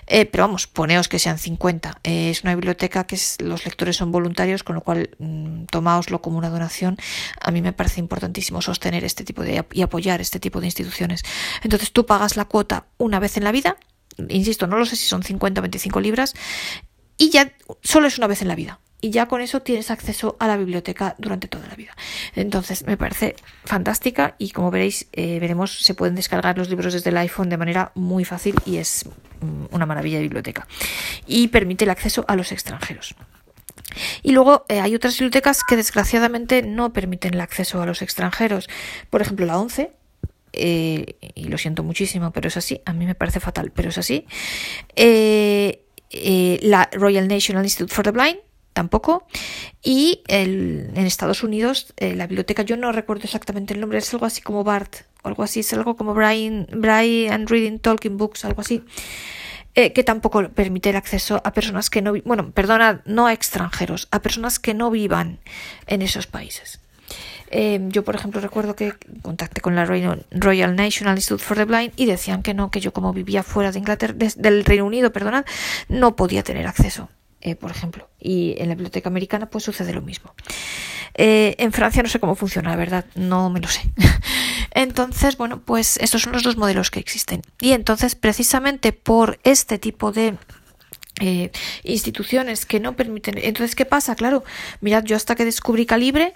Eh, 0.06 0.26
pero 0.26 0.44
vamos, 0.44 0.66
poneos 0.66 1.08
que 1.08 1.18
sean 1.18 1.38
50. 1.38 2.00
Eh, 2.02 2.30
es 2.30 2.42
una 2.42 2.54
biblioteca 2.54 3.04
que 3.04 3.18
los 3.38 3.64
lectores 3.64 3.96
son 3.96 4.12
voluntarios, 4.12 4.62
con 4.62 4.74
lo 4.74 4.82
cual 4.82 5.10
mm, 5.18 5.64
tomaoslo 5.64 6.20
como 6.20 6.38
una 6.38 6.50
donación. 6.50 6.98
A 7.40 7.50
mí 7.50 7.62
me 7.62 7.72
parece 7.72 8.00
importantísimo 8.00 8.60
sostener 8.60 9.04
este 9.04 9.24
tipo 9.24 9.42
de 9.42 9.64
y 9.72 9.82
apoyar 9.82 10.20
este 10.20 10.40
tipo 10.40 10.60
de 10.60 10.66
instituciones. 10.66 11.22
Entonces 11.62 11.92
tú 11.92 12.06
pagas 12.06 12.36
la 12.36 12.44
cuota 12.44 12.86
una 12.98 13.18
vez 13.20 13.36
en 13.36 13.44
la 13.44 13.52
vida. 13.52 13.76
Insisto, 14.28 14.66
no 14.66 14.78
lo 14.78 14.86
sé 14.86 14.96
si 14.96 15.06
son 15.06 15.22
50 15.22 15.60
o 15.60 15.62
25 15.62 16.00
libras. 16.00 16.34
Y 17.16 17.30
ya 17.30 17.52
solo 17.82 18.08
es 18.08 18.18
una 18.18 18.26
vez 18.26 18.42
en 18.42 18.48
la 18.48 18.54
vida 18.56 18.80
y 19.04 19.10
ya 19.10 19.26
con 19.26 19.42
eso 19.42 19.60
tienes 19.60 19.90
acceso 19.90 20.34
a 20.40 20.48
la 20.48 20.56
biblioteca 20.56 21.14
durante 21.18 21.46
toda 21.46 21.66
la 21.68 21.74
vida. 21.74 21.94
Entonces 22.34 22.86
me 22.86 22.96
parece 22.96 23.36
fantástica 23.66 24.34
y 24.38 24.48
como 24.48 24.70
veréis, 24.70 25.08
eh, 25.12 25.38
veremos, 25.40 25.78
se 25.84 25.92
pueden 25.92 26.14
descargar 26.14 26.56
los 26.56 26.70
libros 26.70 26.94
desde 26.94 27.10
el 27.10 27.18
iPhone 27.18 27.50
de 27.50 27.58
manera 27.58 27.92
muy 27.94 28.24
fácil 28.24 28.54
y 28.64 28.78
es 28.78 29.04
mm, 29.42 29.74
una 29.74 29.84
maravilla 29.84 30.16
de 30.16 30.22
biblioteca. 30.22 30.66
Y 31.26 31.48
permite 31.48 31.84
el 31.84 31.90
acceso 31.90 32.24
a 32.28 32.34
los 32.34 32.50
extranjeros. 32.50 33.14
Y 34.22 34.32
luego 34.32 34.64
eh, 34.70 34.80
hay 34.80 34.94
otras 34.94 35.18
bibliotecas 35.18 35.64
que 35.64 35.76
desgraciadamente 35.76 36.62
no 36.62 36.94
permiten 36.94 37.34
el 37.34 37.42
acceso 37.42 37.82
a 37.82 37.86
los 37.86 38.00
extranjeros. 38.00 38.70
Por 39.10 39.20
ejemplo, 39.20 39.44
la 39.44 39.58
11, 39.58 39.92
eh, 40.54 41.16
y 41.34 41.44
lo 41.48 41.58
siento 41.58 41.82
muchísimo, 41.82 42.30
pero 42.30 42.48
es 42.48 42.56
así, 42.56 42.80
a 42.86 42.94
mí 42.94 43.04
me 43.04 43.14
parece 43.14 43.38
fatal, 43.38 43.70
pero 43.70 43.90
es 43.90 43.98
así. 43.98 44.24
la 44.96 46.88
Royal 46.92 47.28
National 47.28 47.64
Institute 47.64 47.92
for 47.92 48.02
the 48.02 48.10
Blind, 48.10 48.38
tampoco. 48.74 49.26
Y 49.82 50.22
el, 50.28 50.90
en 50.94 51.06
Estados 51.06 51.42
Unidos, 51.42 51.94
eh, 51.96 52.14
la 52.14 52.26
biblioteca, 52.26 52.62
yo 52.62 52.76
no 52.76 52.92
recuerdo 52.92 53.24
exactamente 53.24 53.72
el 53.72 53.80
nombre, 53.80 53.98
es 53.98 54.12
algo 54.12 54.26
así 54.26 54.42
como 54.42 54.62
BART, 54.64 54.96
o 55.22 55.28
algo 55.28 55.42
así, 55.42 55.60
es 55.60 55.72
algo 55.72 55.96
como 55.96 56.12
Brian, 56.12 56.66
Brian 56.70 57.46
Reading 57.46 57.78
Talking 57.78 58.18
Books, 58.18 58.44
algo 58.44 58.60
así. 58.60 58.82
Eh, 59.76 59.92
que 59.92 60.04
tampoco 60.04 60.50
permite 60.50 60.90
el 60.90 60.96
acceso 60.96 61.40
a 61.42 61.52
personas 61.52 61.90
que 61.90 62.00
no, 62.00 62.12
bueno, 62.24 62.52
perdona, 62.52 63.02
no 63.06 63.26
a 63.26 63.32
extranjeros, 63.32 64.06
a 64.12 64.22
personas 64.22 64.60
que 64.60 64.72
no 64.72 64.88
vivan 64.88 65.40
en 65.88 66.02
esos 66.02 66.28
países. 66.28 66.78
Eh, 67.50 67.80
yo, 67.88 68.04
por 68.04 68.14
ejemplo, 68.14 68.40
recuerdo 68.40 68.76
que 68.76 68.94
contacté 69.22 69.60
con 69.60 69.74
la 69.74 69.84
Royal 69.84 70.76
National 70.76 71.16
Institute 71.16 71.42
for 71.42 71.56
the 71.56 71.64
Blind 71.64 71.92
y 71.96 72.06
decían 72.06 72.42
que 72.42 72.54
no, 72.54 72.70
que 72.70 72.80
yo 72.80 72.92
como 72.92 73.12
vivía 73.12 73.42
fuera 73.42 73.72
de 73.72 73.80
Inglaterra, 73.80 74.14
del 74.14 74.64
Reino 74.64 74.86
Unido, 74.86 75.12
perdonad, 75.12 75.44
no 75.88 76.14
podía 76.14 76.44
tener 76.44 76.68
acceso. 76.68 77.08
Eh, 77.44 77.56
por 77.56 77.70
ejemplo. 77.70 78.08
Y 78.18 78.54
en 78.56 78.68
la 78.68 78.74
biblioteca 78.74 79.10
americana 79.10 79.50
pues 79.50 79.64
sucede 79.64 79.92
lo 79.92 80.00
mismo. 80.00 80.34
Eh, 81.12 81.54
en 81.58 81.72
Francia 81.72 82.02
no 82.02 82.08
sé 82.08 82.18
cómo 82.18 82.34
funciona, 82.34 82.70
la 82.70 82.76
verdad, 82.76 83.04
no 83.16 83.50
me 83.50 83.60
lo 83.60 83.68
sé. 83.68 83.82
entonces, 84.70 85.36
bueno, 85.36 85.60
pues 85.60 85.98
estos 85.98 86.22
son 86.22 86.32
los 86.32 86.42
dos 86.42 86.56
modelos 86.56 86.90
que 86.90 87.00
existen. 87.00 87.42
Y 87.60 87.72
entonces, 87.72 88.14
precisamente 88.14 88.94
por 88.94 89.38
este 89.44 89.78
tipo 89.78 90.10
de 90.10 90.38
eh, 91.20 91.50
instituciones 91.82 92.64
que 92.64 92.80
no 92.80 92.96
permiten. 92.96 93.36
Entonces, 93.36 93.76
¿qué 93.76 93.84
pasa? 93.84 94.16
Claro, 94.16 94.42
mirad, 94.80 95.04
yo 95.04 95.14
hasta 95.14 95.34
que 95.34 95.44
descubrí 95.44 95.84
Calibre, 95.84 96.32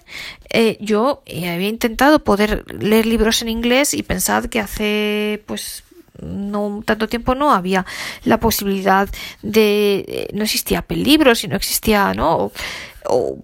yo 0.79 1.23
había 1.25 1.69
intentado 1.69 2.23
poder 2.23 2.71
leer 2.71 3.07
libros 3.07 3.41
en 3.41 3.49
inglés 3.49 3.95
y 3.95 4.03
pensad 4.03 4.45
que 4.45 4.59
hace, 4.59 5.41
pues, 5.47 5.83
no 6.21 6.81
tanto 6.85 7.07
tiempo 7.07 7.35
no 7.35 7.51
había 7.51 7.85
la 8.23 8.39
posibilidad 8.39 9.07
de 9.41 10.05
eh, 10.07 10.27
no 10.33 10.43
existía 10.43 10.79
Apple 10.79 10.97
Libros 10.97 11.43
y 11.43 11.47
no 11.47 11.55
existía 11.55 12.13
no 12.13 12.51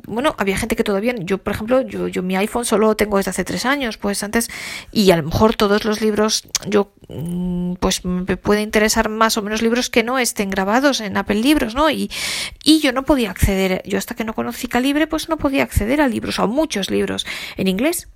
bueno, 0.08 0.36
había 0.38 0.58
gente 0.58 0.76
que 0.76 0.84
todavía, 0.84 1.16
yo 1.18 1.38
por 1.38 1.54
ejemplo, 1.54 1.82
yo, 1.82 2.08
yo 2.08 2.24
mi 2.24 2.36
iPhone 2.36 2.66
solo 2.66 2.96
tengo 2.96 3.18
desde 3.18 3.32
hace 3.32 3.44
tres 3.44 3.66
años, 3.66 3.98
pues 3.98 4.24
antes, 4.24 4.50
y 4.92 5.12
a 5.12 5.18
lo 5.18 5.24
mejor 5.24 5.56
todos 5.56 5.86
los 5.86 6.02
libros, 6.02 6.48
yo 6.68 6.94
mm, 7.10 7.74
pues 7.76 8.06
me 8.06 8.38
puede 8.38 8.62
interesar 8.62 9.10
más 9.10 9.38
o 9.38 9.42
menos 9.42 9.62
libros 9.62 9.90
que 9.90 10.04
no 10.04 10.20
estén 10.20 10.50
grabados 10.50 11.02
en 11.02 11.18
Apple 11.18 11.42
Libros, 11.42 11.76
¿no? 11.76 11.90
Y, 11.90 12.12
y 12.64 12.80
yo 12.80 12.92
no 12.92 13.04
podía 13.04 13.32
acceder, 13.32 13.82
yo 13.86 13.98
hasta 13.98 14.16
que 14.16 14.24
no 14.24 14.34
conocí 14.34 14.68
Calibre, 14.68 15.08
pues 15.08 15.30
no 15.30 15.38
podía 15.38 15.64
acceder 15.64 16.02
a 16.02 16.08
libros, 16.08 16.40
a 16.40 16.46
muchos 16.46 16.90
libros 16.90 17.26
en 17.58 17.68
inglés. 17.68 18.08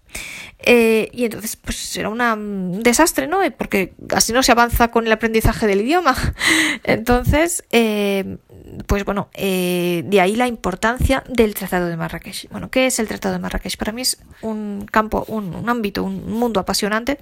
Eh, 0.62 1.10
y 1.14 1.26
entonces, 1.26 1.56
pues 1.56 1.96
era 1.96 2.10
un 2.10 2.84
desastre, 2.84 3.28
¿no? 3.28 3.40
Porque 3.58 3.94
así 4.14 4.34
no 4.34 4.44
se 4.44 4.52
avanza 4.52 4.90
con 4.90 5.06
el 5.06 5.12
aprendizaje 5.12 5.68
del 5.68 5.82
idioma. 5.82 6.16
Entonces, 6.84 7.64
eh, 7.72 8.38
pues 8.86 9.06
bueno, 9.06 9.30
eh, 9.34 10.04
de 10.06 10.22
ahí 10.22 10.36
la 10.36 10.48
importancia 10.48 11.24
del 11.44 11.56
Tratado 11.56 11.88
de 11.88 11.96
Marrakech. 11.96 12.50
Bueno, 12.50 12.70
¿qué 12.70 12.86
es 12.86 13.00
el 13.00 13.08
Tratado 13.08 13.34
de 13.34 13.40
Marrakech? 13.40 13.78
Para 13.78 13.94
mí 13.94 14.02
es 14.02 14.18
un 14.42 14.86
campo, 14.92 15.24
un, 15.30 15.70
ámbito, 15.70 16.04
un 16.04 16.30
mundo 16.32 16.60
apasionante 16.60 17.18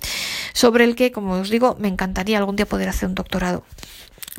sobre 0.53 0.85
el 0.85 0.95
que, 0.95 1.11
como 1.11 1.33
os 1.33 1.49
digo, 1.51 1.77
me 1.79 1.87
encantaría 1.87 2.39
algún 2.39 2.55
día 2.55 2.65
poder 2.65 2.89
hacer 2.89 3.09
un 3.09 3.15
doctorado. 3.15 3.63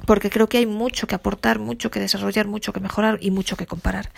Porque 0.04 0.30
creo 0.30 0.48
que 0.48 0.58
hay 0.58 0.66
mucho 0.66 1.06
que 1.06 1.14
aportar, 1.14 1.60
mucho 1.60 1.90
que 1.90 2.00
desarrollar, 2.00 2.48
mucho 2.48 2.72
que 2.72 2.80
mejorar 2.80 3.18
y 3.20 3.30
mucho 3.30 3.56
que 3.56 3.66
comparar. 3.66 4.10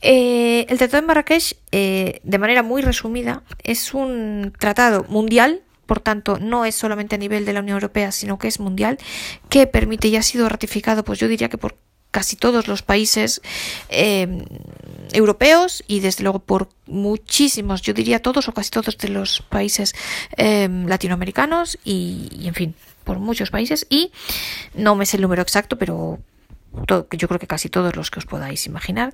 Eh, 0.00 0.66
el 0.68 0.78
Tratado 0.78 1.02
de 1.02 1.06
Marrakech, 1.08 1.56
eh, 1.70 2.20
de 2.22 2.38
manera 2.38 2.62
muy 2.62 2.80
resumida, 2.80 3.42
es 3.62 3.92
un 3.92 4.52
tratado 4.58 5.04
mundial 5.08 5.62
por 5.84 6.00
tanto, 6.00 6.38
no 6.38 6.64
es 6.64 6.74
solamente 6.74 7.14
a 7.14 7.18
nivel 7.18 7.44
de 7.44 7.52
la 7.52 7.60
Unión 7.60 7.76
Europea, 7.76 8.10
sino 8.10 8.38
que 8.38 8.48
es 8.48 8.58
mundial, 8.58 8.96
que 9.50 9.66
permite 9.66 10.08
y 10.08 10.16
ha 10.16 10.22
sido 10.22 10.48
ratificado, 10.48 11.04
pues 11.04 11.18
yo 11.18 11.28
diría 11.28 11.50
que 11.50 11.58
por 11.58 11.76
casi 12.14 12.36
todos 12.36 12.68
los 12.68 12.82
países 12.82 13.42
eh, 13.88 14.46
europeos 15.12 15.82
y 15.88 15.98
desde 15.98 16.22
luego 16.22 16.38
por 16.38 16.68
muchísimos, 16.86 17.82
yo 17.82 17.92
diría 17.92 18.22
todos 18.22 18.46
o 18.48 18.54
casi 18.54 18.70
todos 18.70 18.96
de 18.98 19.08
los 19.08 19.42
países 19.48 19.96
eh, 20.36 20.68
latinoamericanos 20.86 21.76
y, 21.84 22.28
en 22.46 22.54
fin, 22.54 22.74
por 23.02 23.18
muchos 23.18 23.50
países. 23.50 23.84
Y 23.90 24.12
no 24.74 24.94
me 24.94 25.06
sé 25.06 25.16
el 25.16 25.22
número 25.22 25.42
exacto, 25.42 25.76
pero 25.76 26.20
yo 26.86 27.28
creo 27.28 27.40
que 27.40 27.48
casi 27.48 27.68
todos 27.68 27.96
los 27.96 28.12
que 28.12 28.20
os 28.20 28.26
podáis 28.26 28.64
imaginar. 28.66 29.12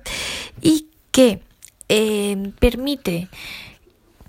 Y 0.61 0.85
que 1.09 1.41
eh, 1.89 2.53
permite 2.59 3.29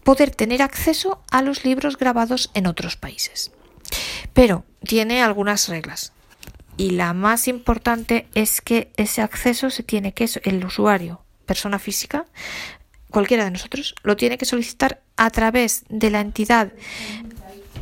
poder 0.03 0.31
tener 0.31 0.63
acceso 0.63 1.21
a 1.31 1.43
los 1.43 1.67
libros 1.67 1.99
grabados 1.99 2.51
en 2.55 2.67
otros 2.67 2.97
países. 2.97 3.53
Pero 4.33 4.65
tiene 4.83 5.23
algunas 5.23 5.69
reglas 5.69 6.15
y 6.77 6.91
la 6.91 7.13
más 7.13 7.49
importante 7.49 8.27
es 8.35 8.61
que 8.61 8.91
ese 8.97 9.23
acceso 9.23 9.71
se 9.71 9.83
tiene 9.83 10.13
que, 10.13 10.29
el 10.45 10.65
usuario, 10.65 11.23
persona 11.47 11.79
física, 11.79 12.25
cualquiera 13.11 13.45
de 13.45 13.51
nosotros, 13.51 13.95
lo 14.03 14.17
tiene 14.17 14.39
que 14.39 14.45
solicitar 14.45 15.01
a 15.17 15.31
través 15.31 15.85
de 15.89 16.11
la 16.11 16.21
entidad 16.21 16.73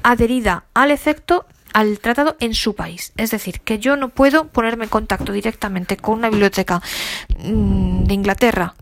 adherida 0.02 0.64
al 0.75 0.90
efecto 0.90 1.47
al 1.73 2.00
tratado 2.00 2.37
en 2.40 2.54
su 2.54 2.75
país. 2.75 3.12
Es 3.16 3.30
decir, 3.30 3.61
que 3.61 3.78
yo 3.78 3.97
no 3.97 4.09
puedo 4.09 4.49
ponerme 4.49 4.85
en 4.85 4.90
contacto 4.90 5.32
directamente 5.32 5.97
con 5.97 6.18
una 6.18 6.30
biblioteca 6.30 6.82
mm, 7.38 8.04
de 8.04 8.14
Inglaterra, 8.14 8.75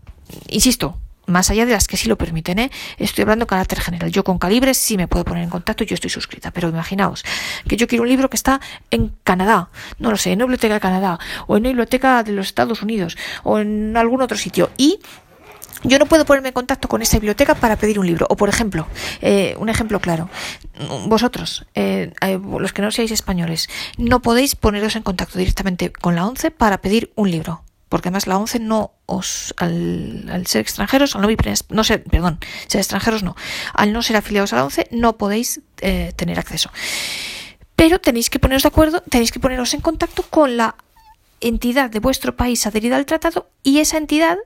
insisto, 0.47 0.99
más 1.29 1.49
allá 1.49 1.65
de 1.65 1.71
las 1.71 1.87
que 1.87 1.97
sí 1.97 2.07
lo 2.07 2.17
permiten, 2.17 2.59
¿eh? 2.59 2.71
estoy 2.97 3.23
hablando 3.23 3.47
carácter 3.47 3.79
general. 3.79 4.11
Yo 4.11 4.23
con 4.23 4.37
Calibres 4.39 4.77
sí 4.77 4.97
me 4.97 5.07
puedo 5.07 5.25
poner 5.25 5.43
en 5.43 5.49
contacto, 5.49 5.83
yo 5.83 5.93
estoy 5.93 6.09
suscrita, 6.09 6.51
pero 6.51 6.69
imaginaos 6.69 7.23
que 7.67 7.77
yo 7.77 7.87
quiero 7.87 8.03
un 8.03 8.09
libro 8.09 8.29
que 8.29 8.37
está 8.37 8.59
en 8.91 9.13
Canadá, 9.23 9.69
no 9.99 10.11
lo 10.11 10.17
sé, 10.17 10.31
en 10.31 10.39
una 10.39 10.45
biblioteca 10.45 10.73
de 10.73 10.79
Canadá, 10.79 11.19
o 11.47 11.55
en 11.55 11.63
una 11.63 11.69
biblioteca 11.69 12.23
de 12.23 12.31
los 12.31 12.47
Estados 12.47 12.81
Unidos, 12.81 13.17
o 13.43 13.59
en 13.59 13.95
algún 13.95 14.21
otro 14.21 14.37
sitio, 14.37 14.69
y 14.77 14.99
yo 15.83 15.97
no 15.97 16.07
puedo 16.07 16.25
ponerme 16.25 16.49
en 16.49 16.53
contacto 16.53 16.87
con 16.87 17.01
esa 17.01 17.17
biblioteca 17.17 17.55
para 17.55 17.77
pedir 17.77 17.99
un 17.99 18.05
libro. 18.05 18.27
O, 18.29 18.35
por 18.35 18.49
ejemplo, 18.49 18.87
eh, 19.21 19.55
un 19.59 19.69
ejemplo 19.69 19.99
claro, 19.99 20.29
vosotros, 21.07 21.65
eh, 21.73 22.11
eh, 22.21 22.39
los 22.59 22.73
que 22.73 22.81
no 22.81 22.91
seáis 22.91 23.11
españoles, 23.11 23.69
no 23.97 24.21
podéis 24.21 24.55
poneros 24.55 24.95
en 24.95 25.03
contacto 25.03 25.39
directamente 25.39 25.91
con 25.91 26.15
la 26.15 26.27
ONCE 26.27 26.51
para 26.51 26.79
pedir 26.79 27.11
un 27.15 27.31
libro. 27.31 27.63
Porque 27.89 28.09
además 28.09 28.27
la 28.27 28.37
ONCE 28.37 28.59
no 28.59 28.93
os, 29.07 29.53
al, 29.57 30.43
ser 30.45 30.61
extranjeros, 30.61 31.15
al 31.15 31.23
no, 31.23 31.27
no 31.69 31.83
ser, 31.83 32.03
perdón, 32.03 32.39
ser 32.67 32.79
extranjeros 32.79 33.23
no, 33.23 33.35
al 33.73 33.91
no 33.91 34.01
ser 34.01 34.15
afiliados 34.15 34.53
a 34.53 34.57
la 34.57 34.65
ONCE, 34.65 34.87
no 34.91 35.17
podéis 35.17 35.61
tener 36.15 36.39
acceso. 36.39 36.71
Pero 37.75 37.99
tenéis 37.99 38.29
que 38.29 38.39
poneros 38.39 38.63
de 38.63 38.67
acuerdo, 38.67 39.01
tenéis 39.01 39.31
que 39.31 39.39
poneros 39.39 39.73
en 39.73 39.81
contacto 39.81 40.23
con 40.23 40.57
la 40.57 40.75
entidad 41.41 41.89
de 41.89 41.99
vuestro 41.99 42.35
país 42.35 42.67
adherida 42.67 42.97
al 42.97 43.05
tratado 43.05 43.49
y 43.63 43.79
esa 43.79 43.97
entidad 43.97 44.37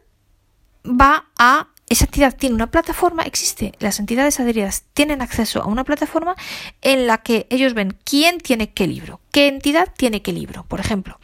va 0.86 1.26
a 1.38 1.70
esa 1.90 2.06
entidad 2.06 2.36
tiene 2.36 2.56
una 2.56 2.72
plataforma, 2.72 3.24
existe, 3.24 3.74
las 3.80 4.00
entidades 4.00 4.40
adheridas 4.40 4.84
tienen 4.94 5.22
acceso 5.22 5.62
a 5.62 5.68
una 5.68 5.84
plataforma 5.84 6.36
en 6.82 7.08
la 7.08 7.20
que 7.20 7.46
ellos 7.50 7.74
ven 7.74 7.96
quién 8.04 8.40
tiene 8.40 8.72
qué 8.72 8.88
libro, 8.88 9.20
qué 9.32 9.48
entidad 9.48 9.90
tiene 9.96 10.22
qué 10.22 10.32
libro. 10.32 10.66
Por 10.68 10.80
ejemplo, 10.80 11.20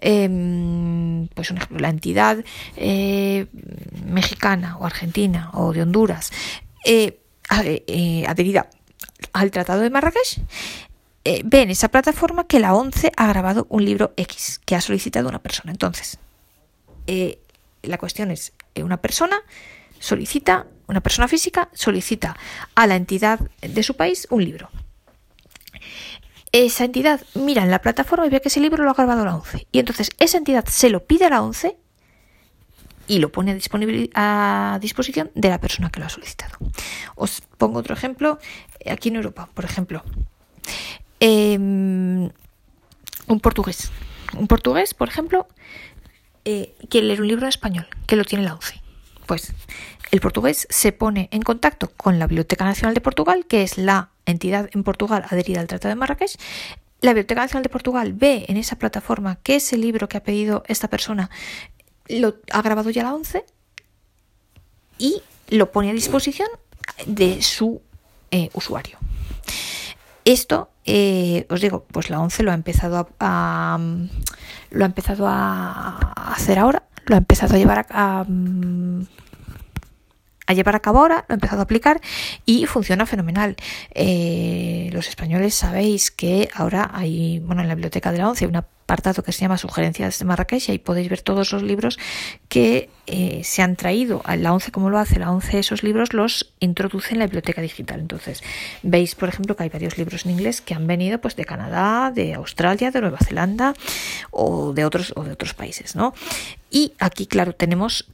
em, 0.00 1.28
pues 1.28 1.50
un 1.50 1.58
ejemplo, 1.58 1.78
la 1.78 1.90
entidad 1.90 2.44
eh, 2.76 3.46
mexicana 4.04 4.76
o 4.78 4.84
argentina 4.84 5.50
o 5.54 5.72
de 5.72 5.82
Honduras 5.82 6.32
eh, 6.84 7.20
eh, 7.86 8.24
adherida 8.26 8.68
al 9.32 9.50
Tratado 9.50 9.80
de 9.80 9.90
Marrakech 9.90 10.40
ve 11.44 11.62
en 11.62 11.70
esa 11.70 11.88
plataforma 11.88 12.46
que 12.46 12.58
la 12.58 12.74
ONCE 12.74 13.12
ha 13.16 13.28
grabado 13.28 13.66
un 13.70 13.84
libro 13.84 14.12
X 14.16 14.60
que 14.64 14.74
ha 14.74 14.80
solicitado 14.80 15.28
una 15.28 15.38
persona. 15.38 15.70
Entonces, 15.70 16.18
la 17.82 17.98
cuestión 17.98 18.30
es, 18.30 18.52
una 18.76 18.96
persona 18.96 19.36
solicita, 20.00 20.66
una 20.88 21.00
persona 21.00 21.28
física 21.28 21.68
solicita 21.72 22.36
a 22.74 22.88
la 22.88 22.96
entidad 22.96 23.38
de 23.62 23.82
su 23.84 23.94
país 23.94 24.26
un 24.30 24.44
libro. 24.44 24.70
Esa 26.52 26.84
entidad 26.84 27.20
mira 27.34 27.62
en 27.62 27.70
la 27.70 27.80
plataforma 27.80 28.26
y 28.26 28.30
ve 28.30 28.40
que 28.40 28.48
ese 28.48 28.58
libro 28.58 28.82
lo 28.82 28.90
ha 28.90 28.94
grabado 28.94 29.24
la 29.24 29.36
ONCE. 29.36 29.68
Y 29.70 29.78
entonces 29.78 30.10
esa 30.18 30.38
entidad 30.38 30.64
se 30.66 30.90
lo 30.90 31.04
pide 31.04 31.26
a 31.26 31.30
la 31.30 31.42
ONCE 31.42 31.76
y 33.06 33.18
lo 33.18 33.30
pone 33.30 33.58
a, 34.14 34.78
disposición 34.80 35.30
de 35.34 35.48
la 35.48 35.60
persona 35.60 35.90
que 35.90 36.00
lo 36.00 36.06
ha 36.06 36.08
solicitado. 36.08 36.58
Os 37.14 37.42
pongo 37.56 37.78
otro 37.78 37.94
ejemplo. 37.94 38.38
Aquí 38.90 39.10
en 39.10 39.16
Europa, 39.16 39.48
por 39.54 39.64
ejemplo, 39.64 40.02
em, 41.20 42.30
un 43.28 43.40
portugués. 43.40 43.90
Un 44.36 44.48
portugués, 44.48 44.94
por 44.94 45.08
ejemplo, 45.08 45.46
eh, 46.44 46.74
quiere 46.88 47.06
leer 47.08 47.20
un 47.20 47.28
libro 47.28 47.44
en 47.46 47.50
español, 47.50 47.86
que 48.06 48.16
lo 48.16 48.24
tiene 48.24 48.44
la 48.44 48.54
ONCE. 48.54 48.79
Pues 49.30 49.52
el 50.10 50.20
portugués 50.20 50.66
se 50.70 50.90
pone 50.90 51.28
en 51.30 51.42
contacto 51.42 51.92
con 51.96 52.18
la 52.18 52.26
Biblioteca 52.26 52.64
Nacional 52.64 52.94
de 52.94 53.00
Portugal, 53.00 53.46
que 53.46 53.62
es 53.62 53.78
la 53.78 54.10
entidad 54.26 54.68
en 54.72 54.82
Portugal 54.82 55.24
adherida 55.30 55.60
al 55.60 55.68
Tratado 55.68 55.90
de 55.90 55.94
Marrakech. 55.94 56.36
La 57.00 57.12
Biblioteca 57.12 57.42
Nacional 57.42 57.62
de 57.62 57.68
Portugal 57.68 58.12
ve 58.12 58.46
en 58.48 58.56
esa 58.56 58.74
plataforma 58.74 59.36
que 59.36 59.54
ese 59.54 59.76
libro 59.76 60.08
que 60.08 60.16
ha 60.16 60.24
pedido 60.24 60.64
esta 60.66 60.88
persona 60.88 61.30
lo 62.08 62.38
ha 62.50 62.60
grabado 62.60 62.90
ya 62.90 63.04
la 63.04 63.14
ONCE 63.14 63.44
y 64.98 65.22
lo 65.46 65.70
pone 65.70 65.90
a 65.90 65.92
disposición 65.92 66.48
de 67.06 67.40
su 67.40 67.80
eh, 68.32 68.50
usuario. 68.52 68.98
Esto, 70.24 70.70
eh, 70.86 71.46
os 71.50 71.60
digo, 71.60 71.84
pues 71.92 72.10
la 72.10 72.18
ONCE 72.18 72.42
lo 72.42 72.50
ha 72.50 72.54
empezado 72.54 73.08
a, 73.20 73.78
lo 74.70 74.84
ha 74.84 74.86
empezado 74.86 75.28
a 75.28 76.14
hacer 76.32 76.58
ahora, 76.58 76.82
lo 77.10 77.16
ha 77.16 77.18
empezado 77.18 77.56
a 77.56 77.58
llevar 77.58 77.86
a, 77.90 78.24
a 80.46 80.54
llevar 80.54 80.76
a 80.76 80.80
cabo 80.80 81.00
ahora, 81.00 81.24
lo 81.28 81.32
ha 81.32 81.34
empezado 81.34 81.60
a 81.60 81.64
aplicar 81.64 82.00
y 82.46 82.66
funciona 82.66 83.04
fenomenal. 83.04 83.56
Eh, 83.94 84.90
los 84.92 85.08
españoles 85.08 85.54
sabéis 85.54 86.12
que 86.12 86.48
ahora 86.54 86.88
hay, 86.94 87.40
bueno, 87.40 87.62
en 87.62 87.68
la 87.68 87.74
biblioteca 87.74 88.12
de 88.12 88.18
la 88.18 88.28
ONCE 88.28 88.44
hay 88.44 88.48
un 88.48 88.56
apartado 88.90 89.22
que 89.22 89.30
se 89.30 89.42
llama 89.42 89.56
Sugerencias 89.56 90.18
de 90.18 90.24
Marrakech 90.24 90.68
y 90.68 90.72
ahí 90.72 90.78
podéis 90.78 91.08
ver 91.08 91.22
todos 91.22 91.52
los 91.52 91.62
libros 91.62 91.96
que 92.48 92.90
eh, 93.06 93.42
se 93.44 93.62
han 93.62 93.76
traído. 93.76 94.20
La 94.36 94.52
ONCE, 94.52 94.72
como 94.72 94.90
lo 94.90 94.98
hace? 94.98 95.20
La 95.20 95.30
ONCE 95.30 95.60
esos 95.60 95.84
libros 95.84 96.12
los 96.12 96.52
introduce 96.58 97.12
en 97.12 97.20
la 97.20 97.26
biblioteca 97.26 97.62
digital. 97.62 98.00
Entonces, 98.00 98.42
veis, 98.82 99.14
por 99.14 99.28
ejemplo, 99.28 99.54
que 99.54 99.62
hay 99.62 99.68
varios 99.68 99.96
libros 99.96 100.24
en 100.24 100.32
inglés 100.32 100.60
que 100.60 100.74
han 100.74 100.88
venido 100.88 101.20
pues 101.20 101.36
de 101.36 101.44
Canadá, 101.44 102.10
de 102.10 102.34
Australia, 102.34 102.90
de 102.90 103.00
Nueva 103.00 103.18
Zelanda 103.18 103.74
o 104.32 104.72
de 104.72 104.84
otros, 104.84 105.12
o 105.14 105.22
de 105.22 105.30
otros 105.30 105.54
países, 105.54 105.94
¿no? 105.94 106.12
Y 106.68 106.94
aquí, 106.98 107.26
claro, 107.26 107.54
tenemos 107.54 108.08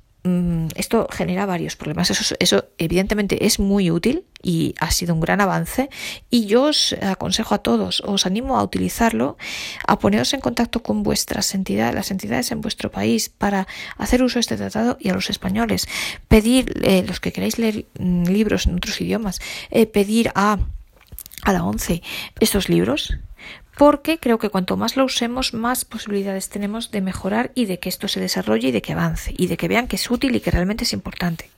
esto 0.74 1.08
genera 1.10 1.46
varios 1.46 1.76
problemas. 1.76 2.10
Eso, 2.10 2.34
eso 2.38 2.64
evidentemente 2.78 3.46
es 3.46 3.58
muy 3.58 3.90
útil 3.90 4.24
y 4.42 4.74
ha 4.80 4.90
sido 4.90 5.14
un 5.14 5.20
gran 5.20 5.40
avance 5.40 5.88
y 6.30 6.46
yo 6.46 6.64
os 6.64 6.94
aconsejo 7.02 7.54
a 7.54 7.58
todos, 7.58 8.00
os 8.00 8.26
animo 8.26 8.58
a 8.58 8.62
utilizarlo, 8.62 9.36
a 9.86 9.98
poneros 9.98 10.32
en 10.34 10.40
contacto 10.40 10.82
con 10.82 11.02
vuestras 11.02 11.54
entidades, 11.54 11.94
las 11.94 12.10
entidades 12.10 12.52
en 12.52 12.60
vuestro 12.60 12.90
país 12.90 13.28
para 13.28 13.66
hacer 13.96 14.22
uso 14.22 14.34
de 14.34 14.40
este 14.40 14.56
tratado 14.56 14.96
y 15.00 15.08
a 15.08 15.14
los 15.14 15.30
españoles, 15.30 15.88
pedir, 16.28 16.72
eh, 16.82 17.04
los 17.06 17.20
que 17.20 17.32
queráis 17.32 17.58
leer 17.58 17.86
mm, 17.98 18.24
libros 18.24 18.66
en 18.66 18.76
otros 18.76 19.00
idiomas, 19.00 19.40
eh, 19.70 19.86
pedir 19.86 20.30
a 20.34 20.58
a 21.42 21.52
la 21.52 21.62
ONCE 21.62 22.02
estos 22.40 22.68
libros 22.68 23.16
porque 23.76 24.18
creo 24.18 24.38
que 24.38 24.48
cuanto 24.48 24.76
más 24.76 24.96
lo 24.96 25.04
usemos, 25.04 25.52
más 25.52 25.84
posibilidades 25.84 26.48
tenemos 26.48 26.90
de 26.90 27.02
mejorar 27.02 27.52
y 27.54 27.66
de 27.66 27.78
que 27.78 27.90
esto 27.90 28.08
se 28.08 28.20
desarrolle 28.20 28.68
y 28.68 28.72
de 28.72 28.80
que 28.80 28.94
avance 28.94 29.34
y 29.36 29.48
de 29.48 29.58
que 29.58 29.68
vean 29.68 29.86
que 29.86 29.96
es 29.96 30.10
útil 30.10 30.34
y 30.34 30.40
que 30.40 30.50
realmente 30.50 30.84
es 30.84 30.94
importante. 30.94 31.50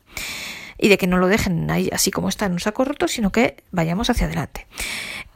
Y 0.79 0.89
de 0.89 0.99
que 0.99 1.07
no 1.07 1.19
lo 1.19 1.29
dejen 1.29 1.71
ahí 1.71 1.89
así 1.93 2.11
como 2.11 2.29
está 2.29 2.47
en 2.47 2.53
un 2.53 2.61
saco 2.61 2.85
roto, 2.85 3.07
sino 3.07 3.31
que 3.31 3.63
vayamos 3.71 4.11
hacia 4.11 4.27
adelante. 4.27 4.67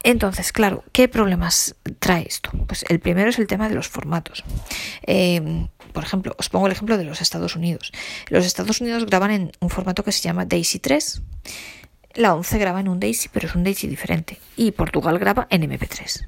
Entonces, 0.03 0.51
claro, 0.51 0.83
¿qué 0.91 1.07
problemas 1.07 1.75
trae 1.99 2.25
esto? 2.27 2.51
Pues 2.67 2.83
el 2.89 2.99
primero 2.99 3.29
es 3.29 3.39
el 3.39 3.47
tema 3.47 3.69
de 3.69 3.75
los 3.75 3.87
formatos. 3.87 4.43
Em, 5.03 5.69
por 5.93 6.03
ejemplo, 6.03 6.35
os 6.37 6.49
pongo 6.49 6.65
el 6.65 6.73
ejemplo 6.73 6.97
de 6.97 7.05
los 7.05 7.21
Estados 7.21 7.55
Unidos. 7.55 7.93
Los 8.27 8.45
Estados 8.45 8.81
Unidos 8.81 9.05
graban 9.05 9.31
en 9.31 9.51
un 9.61 9.69
formato 9.69 10.03
que 10.03 10.11
se 10.11 10.21
llama 10.21 10.45
DAISY 10.45 10.79
3 10.79 11.21
la 12.15 12.35
11 12.35 12.59
graba 12.59 12.79
en 12.79 12.89
un 12.89 12.99
DAISY, 12.99 13.29
pero 13.33 13.47
es 13.47 13.55
un 13.55 13.63
DAISY 13.63 13.87
diferente. 13.87 14.37
Y 14.55 14.71
Portugal 14.71 15.17
graba 15.17 15.47
en 15.49 15.63
MP3. 15.63 16.27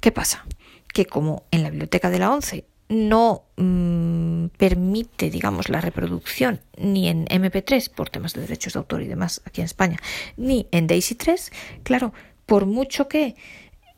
¿Qué 0.00 0.12
pasa? 0.12 0.46
Que 0.92 1.06
como 1.06 1.44
en 1.50 1.62
la 1.62 1.70
biblioteca 1.70 2.10
de 2.10 2.18
la 2.18 2.32
11 2.32 2.64
no 2.88 3.44
mm, 3.56 4.46
permite, 4.56 5.30
digamos, 5.30 5.68
la 5.68 5.80
reproducción 5.80 6.60
ni 6.76 7.08
en 7.08 7.26
MP3 7.26 7.90
por 7.90 8.08
temas 8.08 8.32
de 8.34 8.42
derechos 8.42 8.72
de 8.72 8.78
autor 8.78 9.02
y 9.02 9.06
demás 9.08 9.42
aquí 9.44 9.60
en 9.60 9.66
España, 9.66 9.98
ni 10.36 10.66
en 10.70 10.86
DAISY 10.86 11.14
3, 11.14 11.52
claro, 11.82 12.12
por 12.46 12.66
mucho 12.66 13.08
que 13.08 13.36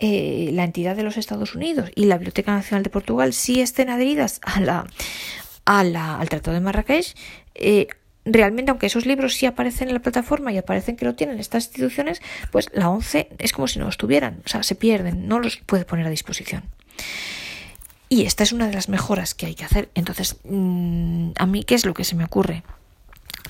eh, 0.01 0.51
la 0.53 0.65
entidad 0.65 0.97
de 0.97 1.03
los 1.03 1.17
Estados 1.17 1.55
Unidos 1.55 1.91
y 1.95 2.07
la 2.07 2.17
Biblioteca 2.17 2.53
Nacional 2.53 2.83
de 2.83 2.91
Portugal 2.91 3.33
sí 3.33 3.61
estén 3.61 3.91
adheridas 3.91 4.41
a 4.43 4.61
la, 4.61 4.87
al 5.67 6.29
Tratado 6.29 6.55
de 6.55 6.61
Marrakech, 6.61 7.15
eh, 7.55 7.87
realmente, 8.25 8.71
aunque 8.71 8.87
esos 8.87 9.07
libros 9.07 9.35
sí 9.35 9.47
aparecen 9.47 9.89
en 9.89 9.95
la 9.95 10.01
plataforma 10.01 10.53
y 10.53 10.59
aparecen 10.59 10.97
que 10.97 11.05
lo 11.05 11.15
tienen 11.15 11.39
estas 11.39 11.65
instituciones, 11.65 12.21
pues 12.51 12.69
la 12.73 12.91
11 12.91 13.31
es 13.39 13.53
como 13.53 13.69
si 13.69 13.79
no 13.79 13.87
los 13.87 13.97
tuvieran, 13.97 14.43
o 14.45 14.49
sea, 14.49 14.63
se 14.63 14.75
pierden, 14.75 15.29
no 15.29 15.39
los 15.39 15.57
puede 15.59 15.85
poner 15.85 16.07
a 16.07 16.11
disposición. 16.11 16.65
Y 18.09 18.27
esta 18.27 18.43
es 18.43 18.53
una 18.53 18.67
de 18.67 18.75
las 18.75 18.89
mejoras 18.89 19.35
que 19.35 19.47
hay 19.47 19.55
que 19.55 19.65
hacer. 19.65 19.89
Entonces, 19.95 20.37
mm, 20.43 21.31
a 21.39 21.47
mí, 21.47 21.63
¿qué 21.63 21.77
es 21.77 21.87
lo 21.87 21.95
que 21.95 22.03
se 22.03 22.17
me 22.17 22.25
ocurre? 22.25 22.65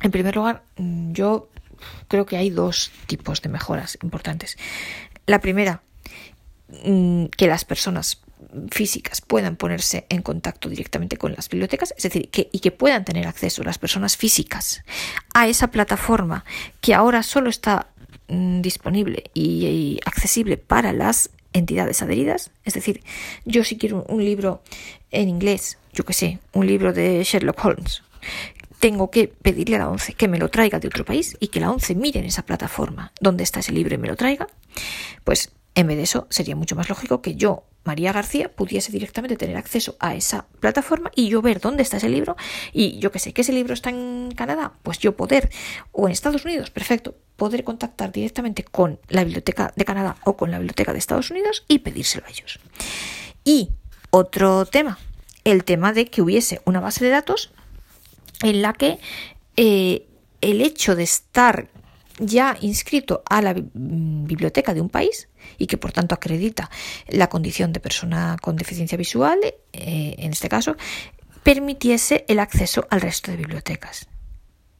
En 0.02 0.10
primer 0.10 0.36
lugar, 0.36 0.62
mm, 0.76 1.12
yo 1.12 1.48
creo 2.08 2.26
que 2.26 2.36
hay 2.36 2.50
dos 2.50 2.92
tipos 3.06 3.40
de 3.40 3.48
mejoras 3.48 3.98
importantes. 4.02 4.58
La 5.26 5.40
primera, 5.40 5.82
mm, 6.84 7.26
que 7.36 7.46
las 7.46 7.64
personas 7.64 8.20
físicas 8.70 9.20
puedan 9.20 9.56
ponerse 9.56 10.06
en 10.08 10.22
contacto 10.22 10.68
directamente 10.68 11.16
con 11.16 11.32
las 11.32 11.48
bibliotecas, 11.48 11.94
es 11.96 12.02
decir, 12.02 12.30
que, 12.30 12.48
y 12.52 12.60
que 12.60 12.70
puedan 12.70 13.04
tener 13.04 13.26
acceso 13.26 13.62
las 13.62 13.78
personas 13.78 14.16
físicas 14.16 14.82
a 15.34 15.48
esa 15.48 15.70
plataforma 15.70 16.44
que 16.80 16.94
ahora 16.94 17.22
solo 17.22 17.50
está 17.50 17.88
mm, 18.28 18.60
disponible 18.60 19.24
y, 19.34 20.00
accesible 20.04 20.56
para 20.56 20.92
las 20.92 21.30
entidades 21.52 22.02
adheridas. 22.02 22.50
Es 22.64 22.74
decir, 22.74 23.02
yo 23.44 23.64
si 23.64 23.76
quiero 23.76 24.04
un, 24.08 24.24
libro 24.24 24.62
en 25.10 25.28
inglés, 25.28 25.78
yo 25.92 26.04
que 26.04 26.12
sé, 26.12 26.38
un 26.52 26.66
libro 26.66 26.92
de 26.92 27.22
Sherlock 27.24 27.64
Holmes, 27.64 28.02
tengo 28.78 29.10
que 29.10 29.28
pedirle 29.28 29.76
a 29.76 29.80
la 29.80 29.90
ONCE 29.90 30.14
que 30.14 30.28
me 30.28 30.38
lo 30.38 30.48
traiga 30.48 30.78
de 30.78 30.88
otro 30.88 31.04
país 31.04 31.36
y 31.38 31.48
que 31.48 31.60
la 31.60 31.70
ONCE 31.70 31.94
mire 31.94 32.20
en 32.20 32.26
esa 32.26 32.42
plataforma 32.42 33.12
donde 33.20 33.44
está 33.44 33.60
ese 33.60 33.72
libro 33.72 33.94
y 33.94 33.98
me 33.98 34.08
lo 34.08 34.16
traiga, 34.16 34.46
pues 35.24 35.52
En 35.74 35.86
vez 35.86 35.96
de 35.96 36.02
eso, 36.02 36.26
sería 36.30 36.56
mucho 36.56 36.76
más 36.76 36.88
lógico 36.88 37.22
que 37.22 37.36
yo, 37.36 37.64
María 37.84 38.12
García, 38.12 38.50
pudiese 38.52 38.92
directamente 38.92 39.36
tener 39.36 39.56
acceso 39.56 39.96
a 40.00 40.14
esa 40.14 40.46
plataforma 40.60 41.10
y 41.14 41.28
yo 41.28 41.40
ver 41.40 41.60
dónde 41.60 41.82
está 41.82 41.96
ese 41.96 42.08
libro 42.08 42.36
y 42.72 42.98
yo 42.98 43.10
que 43.10 43.18
sé 43.18 43.32
que 43.32 43.40
ese 43.40 43.52
libro 43.52 43.72
está 43.72 43.90
en 43.90 44.32
Canadá, 44.36 44.74
pues 44.82 44.98
yo 44.98 45.16
poder, 45.16 45.50
o 45.92 46.06
en 46.06 46.12
Estados 46.12 46.44
Unidos, 46.44 46.70
perfecto, 46.70 47.16
poder 47.36 47.64
contactar 47.64 48.12
directamente 48.12 48.64
con 48.64 49.00
la 49.08 49.24
Biblioteca 49.24 49.72
de 49.76 49.84
Canadá 49.84 50.16
o 50.24 50.36
con 50.36 50.50
la 50.50 50.58
Biblioteca 50.58 50.92
de 50.92 50.98
Estados 50.98 51.30
Unidos 51.30 51.64
y 51.68 51.78
pedírselo 51.78 52.26
a 52.26 52.30
ellos. 52.30 52.60
Y 53.44 53.70
otro 54.10 54.66
tema, 54.66 54.98
el 55.44 55.64
tema 55.64 55.92
de 55.92 56.06
que 56.06 56.20
hubiese 56.20 56.60
una 56.66 56.80
base 56.80 57.02
de 57.04 57.10
datos 57.10 57.50
en 58.42 58.60
la 58.60 58.74
que 58.74 58.98
eh, 59.56 60.06
el 60.42 60.60
hecho 60.60 60.96
de 60.96 61.04
estar 61.04 61.68
ya 62.18 62.58
inscrito 62.60 63.22
a 63.26 63.40
la 63.40 63.54
mm, 63.54 64.26
biblioteca 64.26 64.74
de 64.74 64.82
un 64.82 64.90
país 64.90 65.29
y 65.60 65.66
que 65.66 65.76
por 65.76 65.92
tanto 65.92 66.16
acredita 66.16 66.70
la 67.06 67.28
condición 67.28 67.72
de 67.72 67.78
persona 67.78 68.36
con 68.40 68.56
deficiencia 68.56 68.98
visual, 68.98 69.38
eh, 69.44 70.16
en 70.18 70.32
este 70.32 70.48
caso, 70.48 70.74
permitiese 71.44 72.24
el 72.26 72.40
acceso 72.40 72.88
al 72.90 73.02
resto 73.02 73.30
de 73.30 73.36
bibliotecas. 73.36 74.08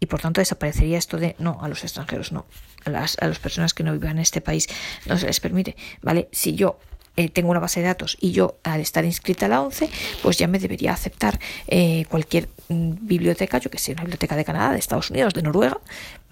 Y 0.01 0.07
por 0.07 0.21
tanto 0.21 0.41
desaparecería 0.41 0.97
esto 0.97 1.19
de 1.19 1.37
no 1.39 1.59
a 1.61 1.69
los 1.69 1.85
extranjeros, 1.85 2.33
no, 2.33 2.47
a 2.87 2.91
las, 2.91 3.19
a 3.21 3.29
las 3.29 3.39
personas 3.39 3.75
que 3.75 3.85
no 3.85 3.93
vivan 3.93 4.13
en 4.13 4.21
este 4.21 4.41
país 4.41 4.67
no 5.05 5.19
se 5.19 5.27
les 5.27 5.39
permite. 5.39 5.77
¿Vale? 6.01 6.31
Si 6.33 6.55
yo 6.55 6.79
eh, 7.17 7.29
tengo 7.29 7.51
una 7.51 7.61
base 7.61 7.81
de 7.81 7.87
datos 7.87 8.17
y 8.21 8.33
yo 8.33 8.59
al 8.63 8.81
estar 8.81 9.05
inscrita 9.05 9.47
a 9.47 9.49
la 9.49 9.61
ONCE, 9.61 9.91
pues 10.23 10.39
ya 10.39 10.47
me 10.49 10.59
debería 10.59 10.93
aceptar 10.93 11.39
eh, 11.67 12.05
cualquier 12.09 12.49
mm, 12.69 12.93
biblioteca, 13.03 13.59
yo 13.59 13.71
que 13.71 13.79
sé, 13.79 13.93
una 13.93 14.03
biblioteca 14.03 14.37
de 14.37 14.45
Canadá, 14.45 14.73
de 14.73 14.79
Estados 14.79 15.11
Unidos, 15.11 15.35
de 15.35 15.43
Noruega, 15.43 15.79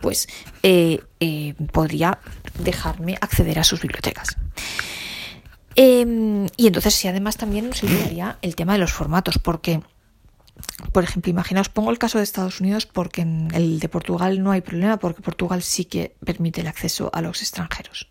pues 0.01 0.29
eh, 0.63 1.01
podría 1.73 2.19
dejarme 2.59 3.17
acceder 3.21 3.59
a 3.59 3.65
sus 3.65 3.81
bibliotecas. 3.81 4.37
Em, 5.75 6.47
y 6.57 6.67
entonces 6.67 6.95
sí, 6.95 7.07
además 7.09 7.37
también 7.37 7.69
nos 7.69 7.83
ayudaría 7.85 8.39
el 8.43 8.57
tema 8.57 8.73
de 8.73 8.79
los 8.81 8.93
formatos, 8.93 9.39
porque 9.39 9.81
por 10.93 11.05
ejemplo, 11.05 11.31
imaginaos, 11.31 11.69
pongo 11.69 11.91
el 11.91 11.99
caso 11.99 12.19
de 12.19 12.25
Estados 12.25 12.61
Unidos 12.61 12.87
porque 12.87 13.23
en 13.23 13.49
el 13.55 13.79
de 13.81 13.89
Portugal 13.89 14.43
no 14.43 14.51
hay 14.51 14.61
problema 14.61 14.97
porque 14.99 15.23
Portugal 15.23 15.63
sí 15.63 15.85
que 15.85 16.15
permite 16.25 16.61
el 16.61 16.67
acceso 16.67 17.11
a 17.13 17.23
los 17.23 17.43
extranjeros. 17.43 18.09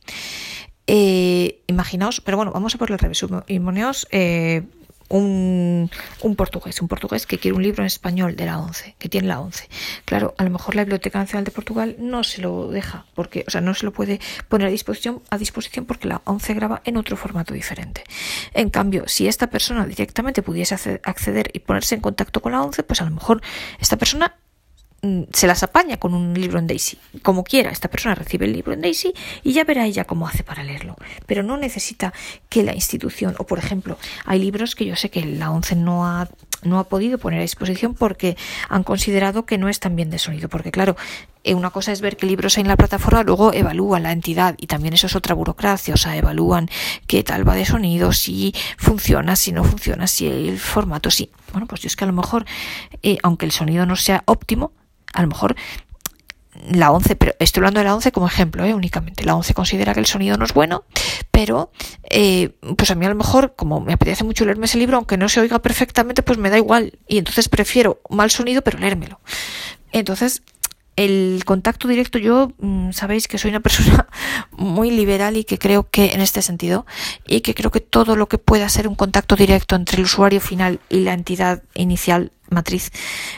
Eh, 0.88 1.62
imaginaos, 1.67 2.21
pero 2.21 2.38
bueno, 2.38 2.52
vamos 2.52 2.73
a 2.76 2.78
por 2.78 2.91
el 2.91 2.97
revés. 2.97 3.23
Imaginaos 3.47 4.08
eh, 4.12 4.63
un, 5.10 5.89
un, 6.21 6.36
portugués, 6.36 6.82
un 6.82 6.88
portugués 6.88 7.26
que 7.26 7.38
quiere 7.38 7.56
un 7.56 7.63
libro 7.63 7.84
en 7.84 7.88
español 7.88 8.36
de 8.36 8.45
la 8.45 8.60
11, 8.60 8.95
que 8.97 9.10
tiene 9.10 9.28
la 9.28 9.39
11. 9.39 9.67
Claro, 10.06 10.34
a 10.38 10.43
lo 10.43 10.50
mejor 10.50 10.76
la 10.76 10.84
Biblioteca 10.84 11.19
Nacional 11.19 11.43
de 11.43 11.52
Portugal 11.52 11.95
no 12.00 12.23
se 12.23 12.41
lo 12.41 12.69
deja, 12.69 13.06
porque, 13.15 13.43
o 13.47 13.52
sea, 13.52 13.62
no 13.62 13.73
se 13.73 13.86
lo 13.86 13.93
puede 13.93 14.19
poner 14.47 14.67
a 14.67 14.71
disposición, 14.71 15.21
a 15.30 15.38
disposición 15.38 15.86
porque 15.86 16.08
la 16.08 16.21
11 16.26 16.54
graba 16.54 16.82
en 16.86 16.97
otro 16.97 17.17
formato 17.17 17.54
diferente. 17.54 18.04
En 18.54 18.69
cambio, 18.69 19.04
si 19.08 19.28
esta 19.28 19.47
persona 19.47 19.86
directamente 19.86 20.41
pudiese 20.41 20.76
acceder 21.04 21.50
y 21.54 21.60
ponerse 21.60 21.95
en 21.95 22.02
contacto 22.02 22.41
con 22.41 22.54
la 22.54 22.62
11, 22.63 22.84
pues 22.84 23.02
a 23.02 23.06
lo 23.06 23.12
mejor 23.12 23.41
esta 23.80 23.97
persona 23.97 24.36
se 25.31 25.47
las 25.47 25.63
apaña 25.63 25.97
con 25.97 26.13
un 26.13 26.33
libro 26.33 26.60
en 26.60 26.67
Daisy. 26.67 26.97
Como 27.21 27.43
quiera, 27.43 27.69
esta 27.71 27.88
persona 27.88 28.15
recibe 28.15 28.45
el 28.45 28.53
libro 28.53 28.73
en 28.73 28.81
Daisy 28.81 29.13
y 29.43 29.53
ya 29.53 29.63
verá 29.63 29.86
ella 29.86 30.05
cómo 30.05 30.27
hace 30.27 30.43
para 30.43 30.63
leerlo. 30.63 30.95
Pero 31.25 31.43
no 31.43 31.57
necesita 31.57 32.13
que 32.49 32.63
la 32.63 32.73
institución, 32.73 33.36
o 33.38 33.45
por 33.45 33.60
ejemplo, 33.60 33.97
hay 34.25 34.39
libros 34.39 34.75
que 34.75 34.86
yo 34.86 34.95
sé 34.95 35.10
que 35.10 35.23
la 35.25 35.51
ONCE 35.51 35.75
no 35.75 36.05
ha, 36.05 36.27
no 36.63 36.80
ha 36.80 36.86
podido 36.86 37.17
poner 37.17 37.39
a 37.39 37.43
disposición 37.43 37.93
porque 37.93 38.38
han 38.70 38.84
considerado 38.84 39.46
que 39.46 39.58
no 39.58 39.70
están 39.70 39.96
bien 39.96 40.10
de 40.10 40.20
sonido. 40.20 40.50
Porque 40.50 40.72
claro, 40.72 40.96
eh, 41.43 41.54
una 41.54 41.70
cosa 41.70 41.91
es 41.91 42.02
ver 42.02 42.17
qué 42.17 42.26
libros 42.26 42.58
hay 42.58 42.62
en 42.62 42.67
la 42.67 42.76
plataforma, 42.76 43.24
luego 43.24 43.54
evalúan 43.54 44.04
la 44.04 44.12
entidad 44.12 44.56
y 44.58 44.67
también 44.67 44.93
eso 44.93 45.08
es 45.08 45.15
otra 45.15 45.34
burocracia, 45.34 45.93
o 45.93 45.98
sea, 45.98 46.15
evalúan 46.17 46.70
qué 47.08 47.24
tal 47.24 47.48
va 47.48 47.56
de 47.56 47.65
sonido, 47.65 48.12
si 48.12 48.54
funciona, 48.78 49.36
si 49.36 49.52
no 49.52 49.63
funciona, 49.63 50.08
si 50.08 50.28
el 50.28 50.60
formato, 50.60 51.10
sí. 51.10 51.32
Bueno, 51.52 51.67
pues 51.67 51.82
yo 51.82 51.88
es 51.88 51.96
que 51.96 52.04
a 52.04 52.08
lo 52.08 52.13
mejor, 52.13 52.46
eh, 53.02 53.17
aunque 53.24 53.46
el 53.46 53.52
sonido 53.52 53.86
no 53.86 53.96
sea 53.96 54.24
óptimo, 54.26 54.72
a 55.13 55.22
lo 55.22 55.30
mejor 55.30 55.56
la 56.72 56.91
11, 56.91 57.15
pero 57.15 57.34
estoy 57.39 57.62
hablando 57.62 57.80
de 57.80 57.86
la 57.86 57.96
11 57.96 58.12
como 58.12 58.28
ejemplo, 58.28 58.65
¿eh? 58.65 58.74
únicamente. 58.74 59.24
La 59.24 59.36
11 59.36 59.54
considera 59.54 59.93
que 59.93 60.00
el 60.00 60.06
sonido 60.06 60.38
no 60.38 60.46
es 60.46 60.54
bueno, 60.54 60.84
pero 61.32 61.72
eh, 62.10 62.56
pues 62.78 62.91
a 62.91 62.96
mí 62.96 63.06
a 63.06 63.10
lo 63.10 63.15
mejor, 63.15 63.56
como 63.56 63.80
me 63.80 63.93
apetece 63.93 64.24
mucho 64.24 64.46
leerme 64.46 64.65
ese 64.65 64.78
libro, 64.78 64.98
aunque 64.98 65.17
no 65.17 65.30
se 65.30 65.39
oiga 65.39 65.60
perfectamente, 65.60 66.24
pues 66.24 66.38
me 66.38 66.50
da 66.50 66.58
igual. 66.58 67.00
Y 67.08 67.17
entonces 67.17 67.50
prefiero 67.50 68.02
mal 68.10 68.32
sonido, 68.32 68.62
pero 68.62 68.80
leérmelo. 68.80 69.20
Entonces, 69.91 70.43
el 70.97 71.43
contacto 71.45 71.88
directo, 71.88 72.17
yo 72.17 72.51
mm, 72.57 72.91
sabéis 72.91 73.27
que 73.27 73.38
soy 73.38 73.51
una 73.51 73.60
persona 73.67 74.07
muy 74.51 74.91
liberal 74.91 75.38
y 75.38 75.45
que 75.45 75.57
creo 75.57 75.89
que 75.89 76.07
en 76.13 76.19
este 76.21 76.41
sentido, 76.41 76.86
y 77.25 77.41
que 77.41 77.53
creo 77.53 77.71
que 77.71 77.79
todo 77.79 78.15
lo 78.17 78.27
que 78.27 78.38
pueda 78.38 78.67
ser 78.67 78.88
un 78.88 78.95
contacto 78.95 79.36
directo 79.36 79.75
entre 79.75 79.97
el 79.97 80.03
usuario 80.03 80.41
final 80.41 80.81
y 80.89 81.01
la 81.01 81.13
entidad 81.13 81.63
inicial 81.75 82.31
matriz 82.49 82.91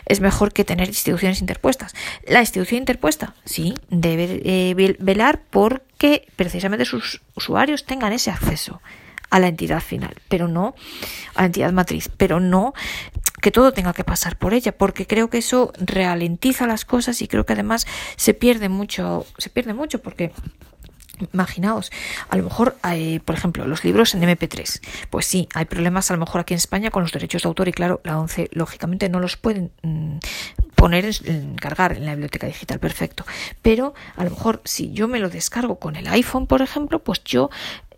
es 0.06 0.20
mejor 0.20 0.54
que 0.54 0.64
tener 0.64 0.88
instituciones 0.88 1.42
interpuestas. 1.42 1.94
La 2.26 2.40
institución 2.40 2.80
interpuesta, 2.80 3.36
sí, 3.46 3.74
debe 3.90 4.42
eh, 4.46 4.96
velar 5.00 5.42
porque 5.50 6.28
precisamente 6.36 6.86
sus 6.86 7.22
usuarios 7.36 7.86
tengan 7.86 8.14
ese 8.14 8.32
acceso 8.32 8.82
a 9.30 9.40
la 9.40 9.48
entidad 9.48 9.82
final, 9.82 10.16
pero 10.28 10.48
no 10.48 10.76
a 11.36 11.42
la 11.42 11.46
entidad 11.48 11.72
matriz, 11.72 12.10
pero 12.18 12.40
no 12.40 12.74
que 13.42 13.52
todo 13.52 13.72
tenga 13.72 13.94
que 13.94 14.04
pasar 14.04 14.38
por 14.38 14.54
ella, 14.54 14.78
porque 14.78 15.08
creo 15.08 15.30
que 15.30 15.38
eso 15.38 15.72
ralentiza 15.80 16.68
las 16.68 16.86
cosas 16.86 17.22
y 17.22 17.28
creo 17.28 17.46
que 17.46 17.54
además 17.54 17.88
se 18.18 18.34
pierde 18.34 18.70
mucho, 18.70 19.26
se 19.38 19.50
pierde 19.50 19.74
mucho 19.74 20.02
porque 20.02 20.34
Imaginaos, 21.34 21.92
a 22.30 22.38
lo 22.38 22.44
mejor, 22.44 22.78
hay, 22.82 23.20
por 23.20 23.36
ejemplo, 23.36 23.68
los 23.68 23.84
libros 23.84 24.16
en 24.16 24.22
MP3. 24.22 24.82
Pues 25.10 25.26
sí, 25.26 25.50
hay 25.54 25.66
problemas 25.66 26.10
a 26.10 26.14
lo 26.14 26.20
mejor 26.22 26.42
aquí 26.42 26.54
en 26.54 26.60
España 26.60 26.92
con 26.92 27.04
los 27.04 27.12
derechos 27.12 27.44
de 27.44 27.48
autor 27.48 27.68
y 27.68 27.74
claro, 27.74 28.00
la 28.04 28.18
ONCE 28.18 28.50
lógicamente 28.54 29.10
no 29.10 29.20
los 29.20 29.36
pueden 29.36 29.72
mm, 29.84 30.20
poner, 30.76 31.10
en, 31.26 31.56
cargar 31.56 31.98
en 31.98 32.06
la 32.06 32.12
biblioteca 32.12 32.48
digital, 32.48 32.80
perfecto. 32.80 33.26
Pero 33.62 33.94
a 34.16 34.24
lo 34.24 34.30
mejor 34.30 34.62
si 34.64 34.92
yo 34.92 35.08
me 35.08 35.20
lo 35.20 35.30
descargo 35.30 35.78
con 35.78 35.98
el 35.98 36.08
iPhone, 36.08 36.48
por 36.48 36.62
ejemplo, 36.62 37.00
pues 37.00 37.22
yo 37.26 37.50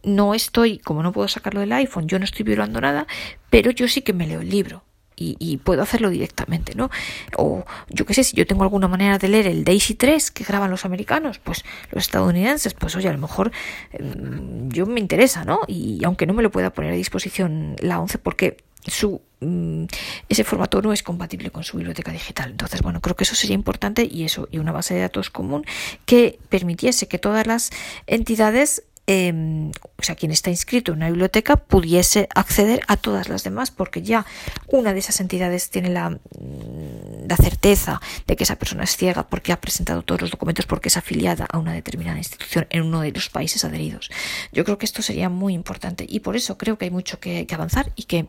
no 0.04 0.34
estoy, 0.34 0.80
como 0.80 1.04
no 1.04 1.12
puedo 1.12 1.28
sacarlo 1.28 1.60
del 1.60 1.72
iPhone, 1.74 2.08
yo 2.08 2.20
no 2.20 2.26
estoy 2.26 2.44
violando 2.44 2.82
nada, 2.82 3.08
pero 3.50 3.72
yo 3.72 3.88
sí 3.88 4.02
que 4.02 4.14
me 4.14 4.28
leo 4.28 4.42
el 4.42 4.50
libro 4.50 4.84
y, 5.22 5.58
puedo 5.58 5.82
hacerlo 5.82 6.10
directamente, 6.10 6.74
¿no? 6.76 6.90
O 7.38 7.64
yo 7.90 8.06
qué 8.06 8.14
sé, 8.14 8.24
si 8.24 8.36
yo 8.36 8.48
tengo 8.48 8.64
alguna 8.64 8.88
manera 8.88 9.18
de 9.18 9.28
leer 9.28 9.48
el 9.48 9.64
Daisy 9.64 9.96
3 9.96 10.32
que 10.32 10.44
graban 10.44 10.72
los 10.72 10.86
americanos, 10.86 11.40
pues 11.40 11.64
los 11.92 12.04
estadounidenses, 12.04 12.74
pues 12.74 12.96
oye, 12.96 13.10
a 13.10 13.14
lo 13.14 13.20
mejor 13.20 13.52
em, 13.92 14.70
yo 14.70 14.86
me 14.86 15.00
interesa, 15.00 15.46
¿no? 15.46 15.60
Y 15.68 16.04
aunque 16.06 16.26
no 16.26 16.34
me 16.34 16.44
lo 16.44 16.52
pueda 16.52 16.72
poner 16.72 16.94
a 16.94 16.96
disposición 16.96 17.76
la 17.80 18.00
11 18.00 18.18
porque 18.18 18.58
su 18.88 19.22
mm, 19.42 19.86
ese 20.28 20.44
formato 20.44 20.82
no 20.82 20.92
es 20.92 21.04
compatible 21.04 21.52
con 21.52 21.64
su 21.64 21.78
biblioteca 21.78 22.12
digital. 22.12 22.52
Entonces, 22.52 22.82
bueno, 22.82 23.00
creo 23.02 23.16
que 23.16 23.24
eso 23.24 23.36
sería 23.36 23.54
importante 23.54 24.08
y 24.10 24.24
eso, 24.24 24.48
y 24.52 24.58
una 24.58 24.72
base 24.72 24.96
de 24.96 25.02
datos 25.02 25.30
común 25.30 25.66
que 26.06 26.40
permitiese 26.50 27.08
que 27.08 27.20
todas 27.20 27.46
las 27.46 27.70
entidades 28.08 28.84
Em, 29.08 29.72
o 29.72 30.04
sea, 30.04 30.16
quien 30.16 30.32
está 30.32 30.52
inscrito 30.52 30.92
en 30.92 30.98
una 30.98 31.08
biblioteca 31.08 31.56
pudiese 31.56 32.30
acceder 32.36 32.82
a 32.88 32.98
todas 32.98 33.30
las 33.30 33.44
demás, 33.44 33.72
porque 33.72 34.04
ya 34.04 34.26
una 34.68 34.94
de 34.94 35.00
esas 35.00 35.20
entidades 35.20 35.70
tiene 35.72 35.90
la, 35.90 36.12
mm, 36.12 37.28
la, 37.28 37.36
certeza 37.36 38.00
de 38.28 38.36
que 38.36 38.44
esa 38.44 38.58
persona 38.58 38.84
es 38.84 38.96
ciega 38.96 39.28
porque 39.28 39.54
ha 39.54 39.60
presentado 39.60 40.04
todos 40.04 40.22
los 40.22 40.32
documentos, 40.32 40.68
porque 40.68 40.90
es 40.90 40.98
afiliada 40.98 41.48
a 41.52 41.58
una 41.58 41.74
determinada 41.74 42.20
institución 42.20 42.68
en 42.70 42.84
uno 42.84 43.02
de 43.02 43.12
los 43.12 43.30
países 43.30 43.66
adheridos. 43.66 44.12
Yo 44.54 44.64
creo 44.64 44.78
que 44.78 44.86
esto 44.86 45.02
sería 45.02 45.30
muy 45.30 45.54
importante 45.54 46.06
y 46.08 46.20
por 46.20 46.36
eso 46.36 46.58
creo 46.58 46.78
que 46.78 46.86
hay 46.86 46.92
mucho 46.92 47.20
que 47.20 47.48
avanzar 47.52 47.92
y 47.96 48.04
que 48.04 48.28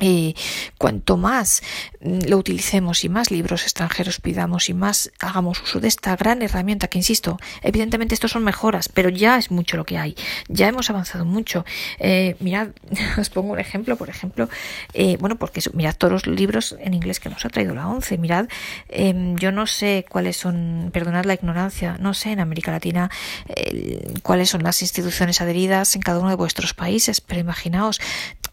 eh, 0.00 0.34
cuanto 0.76 1.16
más 1.16 1.62
mm, 2.02 2.28
lo 2.28 2.36
utilicemos 2.36 3.02
y 3.04 3.08
más 3.08 3.30
libros 3.30 3.62
extranjeros 3.62 4.20
pidamos 4.20 4.68
y 4.68 4.74
más 4.74 5.10
hagamos 5.20 5.62
uso 5.62 5.80
de 5.80 5.88
esta 5.88 6.14
gran 6.16 6.42
herramienta 6.42 6.88
que 6.88 6.98
insisto 6.98 7.38
evidentemente 7.62 8.14
estos 8.14 8.32
son 8.32 8.44
mejoras 8.44 8.90
pero 8.90 9.08
ya 9.08 9.38
es 9.38 9.50
mucho 9.50 9.78
lo 9.78 9.84
que 9.84 9.96
hay. 9.96 10.14
Ya 10.48 10.68
hemos 10.68 10.90
avanzado 10.90 11.24
mucho. 11.24 11.64
Eh, 11.98 12.36
mirad 12.40 12.68
os 13.18 13.30
pongo 13.30 13.54
un 13.54 13.58
ejemplo 13.58 13.96
por 13.96 14.10
ejemplo 14.10 14.50
eh, 14.92 15.16
bueno 15.18 15.36
porque 15.36 15.62
mirad 15.72 15.96
todos 15.96 16.12
los 16.12 16.26
libros 16.26 16.76
en 16.78 16.92
inglés 16.92 17.18
que 17.18 17.30
nos 17.30 17.46
ha 17.46 17.48
traído 17.48 17.74
la 17.74 17.88
ONCE 17.88 18.18
mirad 18.18 18.48
em, 18.88 19.36
yo 19.36 19.50
no 19.50 19.66
sé 19.66 20.04
cuáles 20.08 20.36
son 20.36 20.90
perdonad 20.92 21.24
la 21.24 21.34
ignorancia 21.34 21.96
no 22.00 22.12
sé 22.12 22.32
en 22.32 22.40
América 22.40 22.70
Latina 22.70 23.10
cuáles 24.22 24.50
son 24.50 24.62
las 24.62 24.82
instituciones 24.82 25.40
adheridas 25.40 25.94
en 25.96 26.02
cada 26.02 26.18
uno 26.18 26.28
de 26.28 26.36
vuestros 26.36 26.74
países 26.74 27.20
pero 27.20 27.40
imaginaos 27.40 28.00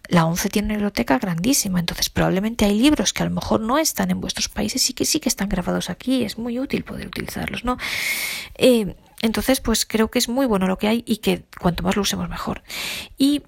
la 0.09 0.25
ONCE 0.25 0.49
tiene 0.49 0.67
una 0.67 0.75
biblioteca 0.75 1.17
grandísima, 1.17 1.79
entonces 1.79 2.09
probablemente 2.09 2.65
hay 2.65 2.77
libros 2.77 3.13
que 3.13 3.23
a 3.23 3.25
lo 3.25 3.31
mejor 3.31 3.61
no 3.61 3.77
están 3.77 4.11
en 4.11 4.19
vuestros 4.19 4.49
países 4.49 4.89
y 4.89 4.93
que 4.93 5.05
sí 5.05 5.19
que 5.19 5.29
están 5.29 5.49
grabados 5.49 5.89
aquí, 5.89 6.23
es 6.23 6.37
muy 6.37 6.59
útil 6.59 6.83
poder 6.83 7.07
utilizarlos, 7.07 7.63
¿no? 7.63 7.77
Eh, 8.55 8.95
entonces, 9.21 9.61
pues 9.61 9.85
creo 9.85 10.11
que 10.11 10.19
es 10.19 10.27
muy 10.27 10.45
bueno 10.45 10.67
lo 10.67 10.77
que 10.77 10.89
hay 10.89 11.03
y 11.07 11.17
que 11.17 11.43
cuanto 11.59 11.83
más 11.83 11.95
lo 11.95 12.01
usemos 12.01 12.27
mejor. 12.27 12.61
Y 13.17 13.43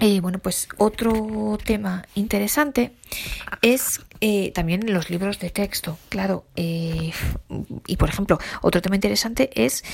eh, 0.00 0.20
bueno, 0.20 0.38
pues 0.38 0.68
otro 0.78 1.58
tema 1.62 2.06
interesante 2.14 2.92
es 3.60 4.00
eh, 4.22 4.52
también 4.52 4.92
los 4.92 5.10
libros 5.10 5.38
de 5.38 5.50
texto, 5.50 5.98
claro. 6.08 6.46
y 6.56 7.12
por 7.98 8.08
ejemplo, 8.08 8.38
otro 8.62 8.80
tema 8.80 8.96
interesante 8.96 9.50
es 9.54 9.84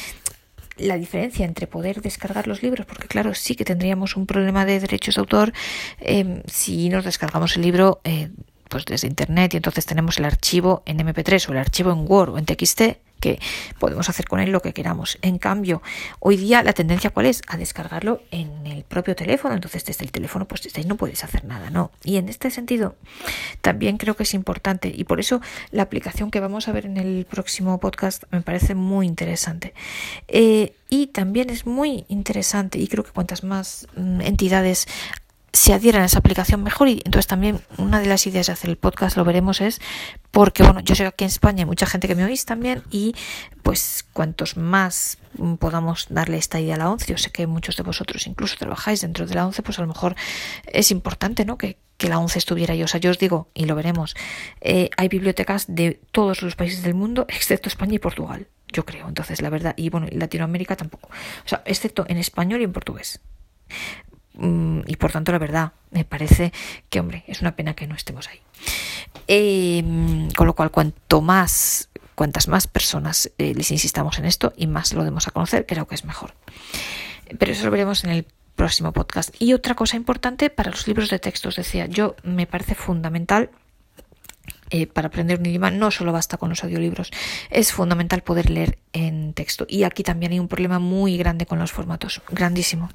la 0.77 0.97
diferencia 0.97 1.45
entre 1.45 1.67
poder 1.67 2.01
descargar 2.03 2.47
los 2.47 2.63
libros, 2.63 2.87
porque 2.87 3.07
claro, 3.07 3.35
sí 3.35 3.55
que 3.55 3.65
tendríamos 3.65 4.17
un 4.17 4.27
problema 4.27 4.65
de 4.65 4.81
derechos 4.81 5.15
de 5.15 5.21
autor 5.21 5.53
em, 6.01 6.43
si 6.47 6.89
nos 6.89 7.05
descargamos 7.05 7.57
el 7.57 7.63
libro 7.63 8.01
eh, 8.05 8.31
pues 8.69 8.85
desde 8.85 9.07
internet 9.07 9.55
y 9.55 9.57
entonces 9.59 9.87
tenemos 9.87 10.19
el 10.19 10.25
archivo 10.25 10.83
en 10.87 10.99
MP3 10.99 11.49
o 11.49 11.53
el 11.53 11.59
archivo 11.59 11.93
en 11.93 12.11
Word 12.11 12.31
o 12.31 12.39
en 12.39 12.45
TXT 12.45 12.83
podemos 13.79 14.09
hacer 14.09 14.27
con 14.27 14.41
él 14.41 14.51
lo 14.51 14.61
que 14.61 14.73
queramos. 14.73 15.19
En 15.23 15.39
cambio, 15.39 15.83
hoy 16.21 16.37
día 16.37 16.63
la 16.63 16.73
tendencia 16.73 17.11
cuál 17.11 17.27
es? 17.27 17.43
A 17.47 17.57
descargarlo 17.57 18.23
en 18.31 18.67
el 18.67 18.85
propio 18.85 19.15
teléfono. 19.17 19.55
Entonces, 19.55 19.85
desde 19.85 20.05
el 20.05 20.13
teléfono, 20.13 20.47
pues 20.47 20.63
desde 20.63 20.81
ahí 20.81 20.87
no 20.87 20.97
puedes 20.97 21.25
hacer 21.25 21.45
nada, 21.45 21.71
¿no? 21.71 21.91
Y 22.03 22.17
en 22.17 22.29
este 22.29 22.51
sentido, 22.51 22.97
también 23.61 23.97
creo 23.97 24.17
que 24.17 24.25
es 24.25 24.35
importante. 24.35 24.93
Y 24.95 25.05
por 25.05 25.21
eso 25.21 25.41
la 25.71 25.83
aplicación 25.83 26.31
que 26.31 26.41
vamos 26.41 26.69
a 26.69 26.73
ver 26.73 26.87
en 26.87 26.97
el 26.97 27.27
próximo 27.29 27.79
podcast 27.81 28.25
me 28.31 28.43
parece 28.43 28.75
muy 28.75 29.07
interesante. 29.07 29.75
Eh, 30.29 30.75
y 30.89 31.09
también 31.09 31.51
es 31.51 31.67
muy 31.67 32.05
interesante, 32.09 32.79
y 32.79 32.87
creo 32.87 33.05
que 33.05 33.11
cuantas 33.11 33.43
más 33.43 33.89
mm, 33.97 34.21
entidades 34.21 34.87
se 35.55 35.73
adhieran 35.73 36.03
a 36.03 36.07
esa 36.07 36.19
aplicación 36.19 36.65
mejor 36.65 36.89
y 36.89 37.01
entonces 37.05 37.29
también 37.29 37.61
una 37.79 38.01
de 38.01 38.07
las 38.07 38.27
ideas 38.27 38.49
de 38.49 38.53
hacer 38.53 38.71
el 38.71 38.77
podcast 38.77 39.17
lo 39.17 39.25
veremos 39.25 39.61
es 39.61 39.81
porque 40.33 40.65
bueno 40.65 40.81
yo 40.81 40.97
sé 40.97 41.05
que 41.05 41.09
aquí 41.09 41.25
en 41.25 41.29
España 41.29 41.61
hay 41.61 41.67
mucha 41.67 41.87
gente 41.87 42.09
que 42.09 42.17
me 42.17 42.25
oís 42.25 42.45
también 42.45 42.83
y 42.91 43.15
pues 43.63 44.05
cuantos 44.13 44.57
más 44.57 45.19
podamos 45.61 46.07
darle 46.11 46.39
esta 46.39 46.61
idea 46.61 46.75
a 46.75 46.79
la 46.79 46.91
ONCE 46.91 47.13
yo 47.13 47.19
sé 47.19 47.31
que 47.31 47.47
muchos 47.47 47.77
de 47.77 47.85
vosotros 47.85 48.27
incluso 48.27 48.57
trabajáis 48.59 49.03
dentro 49.03 49.27
de 49.27 49.35
la 49.37 49.47
ONCE 49.47 49.63
pues 49.63 49.79
a 49.79 49.83
lo 49.83 49.89
mejor 49.89 50.17
es 50.67 50.91
importante 50.91 51.45
¿no? 51.45 51.57
que, 51.57 51.79
que 51.99 52.09
la 52.09 52.19
ONCE 52.19 52.41
estuviera 52.41 52.75
ahí. 52.75 52.83
O 52.83 52.89
sea 52.89 52.99
yo 52.99 53.13
os 53.13 53.21
digo 53.21 53.49
y 53.55 53.67
lo 53.67 53.77
veremos 53.77 54.17
eh, 54.61 54.91
hay 54.97 55.07
bibliotecas 55.07 55.67
de 55.69 56.01
todos 56.11 56.43
los 56.43 56.57
países 56.57 56.83
del 56.83 56.95
mundo 56.95 57.27
excepto 57.29 57.69
España 57.69 57.95
y 57.95 57.99
Portugal 58.01 58.49
yo 58.73 58.85
creo. 58.85 59.07
Entonces 59.07 59.41
la 59.41 59.51
verdad 59.51 59.75
y 59.77 59.89
bueno 59.89 60.09
Latinoamérica 60.11 60.75
tampoco. 60.75 61.11
O 61.45 61.49
sea 61.49 61.63
excepto 61.65 62.07
en 62.09 62.17
español 62.17 62.61
y 62.61 62.65
en 62.65 62.73
portugués 62.73 63.21
y 64.39 64.97
por 64.97 65.13
tanto, 65.13 65.33
la 65.33 65.39
verdad, 65.39 65.73
me 65.91 66.05
parece 66.05 66.53
que, 66.91 67.01
hombre, 67.01 67.25
es 67.29 67.41
una 67.41 67.55
pena 67.55 67.75
que 67.75 67.87
no 67.87 67.95
estemos 67.95 68.29
ahí. 68.29 68.41
Em, 69.27 70.31
con 70.33 70.47
lo 70.47 70.55
cual, 70.55 70.71
cuanto 70.71 71.21
más, 71.21 71.89
cuantas 72.15 72.49
más 72.49 72.67
personas 72.67 73.31
eh, 73.39 73.55
les 73.55 73.71
insistamos 73.71 74.19
en 74.19 74.25
esto 74.25 74.53
y 74.57 74.67
más 74.67 74.93
lo 74.93 75.05
demos 75.05 75.29
a 75.29 75.31
conocer, 75.31 75.67
creo 75.67 75.87
que 75.87 75.95
es 75.95 76.05
mejor. 76.05 76.35
Pero 77.39 77.53
eso 77.53 77.65
lo 77.65 77.71
veremos 77.71 78.05
en 78.05 78.11
el 78.11 78.27
próximo 78.57 78.93
podcast. 78.93 79.31
Y 79.41 79.53
otra 79.53 79.75
cosa 79.75 79.97
importante 79.97 80.51
para 80.51 80.71
los 80.71 80.87
libros 80.87 81.11
de 81.11 81.19
textos, 81.19 81.57
decía, 81.57 81.87
yo 81.87 82.17
me 82.23 82.47
parece 82.47 82.75
fundamental 82.75 83.51
eh, 84.71 84.87
para 84.87 85.09
aprender 85.09 85.39
un 85.39 85.47
idioma 85.47 85.71
no 85.71 85.91
solo 85.91 86.13
basta 86.13 86.37
con 86.37 86.49
los 86.49 86.65
audiolibros, 86.65 87.11
es 87.51 87.73
fundamental 87.73 88.23
poder 88.23 88.51
leer 88.51 88.79
en 88.93 89.35
texto. 89.35 89.67
Y 89.69 89.85
aquí 89.85 90.03
también 90.03 90.33
hay 90.33 90.39
un 90.39 90.49
problema 90.49 90.79
muy 90.79 91.17
grande 91.17 91.47
con 91.47 91.59
los 91.59 91.73
formatos, 91.73 92.23
grandísimo, 92.31 92.89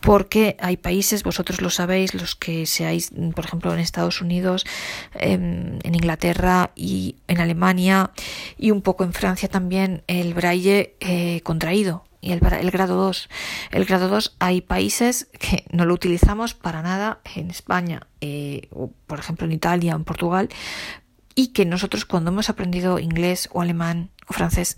porque 0.00 0.56
hay 0.60 0.76
países, 0.76 1.22
vosotros 1.22 1.60
lo 1.60 1.70
sabéis, 1.70 2.14
los 2.14 2.34
que 2.34 2.66
seáis, 2.66 3.12
por 3.34 3.44
ejemplo, 3.44 3.72
en 3.72 3.80
Estados 3.80 4.20
Unidos, 4.20 4.66
em, 5.14 5.78
en 5.82 5.94
Inglaterra 5.94 6.70
y 6.74 7.16
en 7.28 7.40
Alemania 7.40 8.10
y 8.58 8.70
un 8.70 8.82
poco 8.82 9.04
en 9.04 9.12
Francia 9.12 9.48
también, 9.48 10.02
el 10.06 10.34
braille 10.34 10.96
eh, 11.00 11.40
contraído 11.42 12.04
y 12.26 12.32
el, 12.32 12.40
grado 12.40 12.96
2. 12.96 13.28
El 13.70 13.84
grado 13.84 14.08
2 14.08 14.36
hay 14.40 14.60
países 14.60 15.28
que 15.38 15.64
no 15.70 15.84
lo 15.84 15.94
utilizamos 15.94 16.54
para 16.54 16.82
nada 16.82 17.20
en 17.36 17.50
España, 17.50 18.06
eh, 18.20 18.68
o 18.72 18.90
por 19.06 19.20
ejemplo 19.20 19.46
en 19.46 19.52
Italia 19.52 19.92
en 19.92 20.04
Portugal, 20.04 20.48
y 21.36 21.48
que 21.48 21.64
nosotros 21.64 22.04
cuando 22.04 22.32
hemos 22.32 22.50
aprendido 22.50 22.98
inglés 22.98 23.48
o 23.52 23.60
alemán 23.60 24.10
o 24.26 24.32
francés 24.32 24.76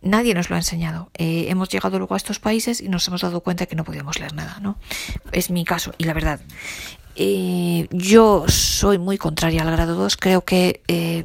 nadie 0.00 0.34
nos 0.34 0.48
lo 0.48 0.56
ha 0.56 0.58
enseñado. 0.58 1.10
Eh, 1.14 1.46
hemos 1.48 1.68
llegado 1.68 1.98
luego 1.98 2.14
a 2.14 2.16
estos 2.16 2.38
países 2.38 2.80
y 2.80 2.88
nos 2.88 3.06
hemos 3.08 3.20
dado 3.20 3.40
cuenta 3.42 3.66
que 3.66 3.76
no 3.76 3.84
podíamos 3.84 4.18
leer 4.18 4.34
nada, 4.34 4.58
¿no? 4.60 4.78
Es 5.32 5.50
mi 5.50 5.64
caso 5.64 5.92
y 5.98 6.04
la 6.04 6.14
verdad. 6.14 6.40
Eh, 7.18 7.88
yo 7.90 8.44
soy 8.46 8.98
muy 8.98 9.16
contraria 9.16 9.62
al 9.62 9.70
grado 9.70 9.94
2, 9.94 10.18
creo 10.18 10.44
que 10.44 10.82
eh, 10.86 11.24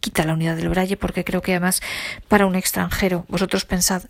quita 0.00 0.24
la 0.24 0.32
unidad 0.32 0.56
del 0.56 0.70
braille 0.70 0.96
porque 0.96 1.22
creo 1.22 1.42
que 1.42 1.52
además 1.52 1.82
para 2.28 2.46
un 2.46 2.54
extranjero, 2.54 3.26
vosotros 3.28 3.66
pensad 3.66 4.04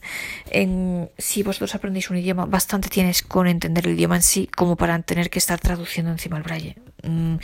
en 0.51 1.11
si 1.19 1.43
vosotros 1.43 1.75
aprendéis 1.75 2.11
un 2.11 2.19
idioma, 2.19 2.47
bastante 2.47 2.89
tienes 2.89 3.23
con 3.23 3.49
entender 3.49 3.89
el 3.89 3.95
idioma 3.95 4.15
en 4.15 4.23
sí 4.23 4.49
como 4.57 4.77
para 4.77 4.97
tener 5.03 5.29
que 5.29 5.41
estar 5.41 5.59
traduciendo 5.59 6.13
encima 6.13 6.37
el 6.37 6.45
braille. 6.45 6.77
Mm, 7.03 7.35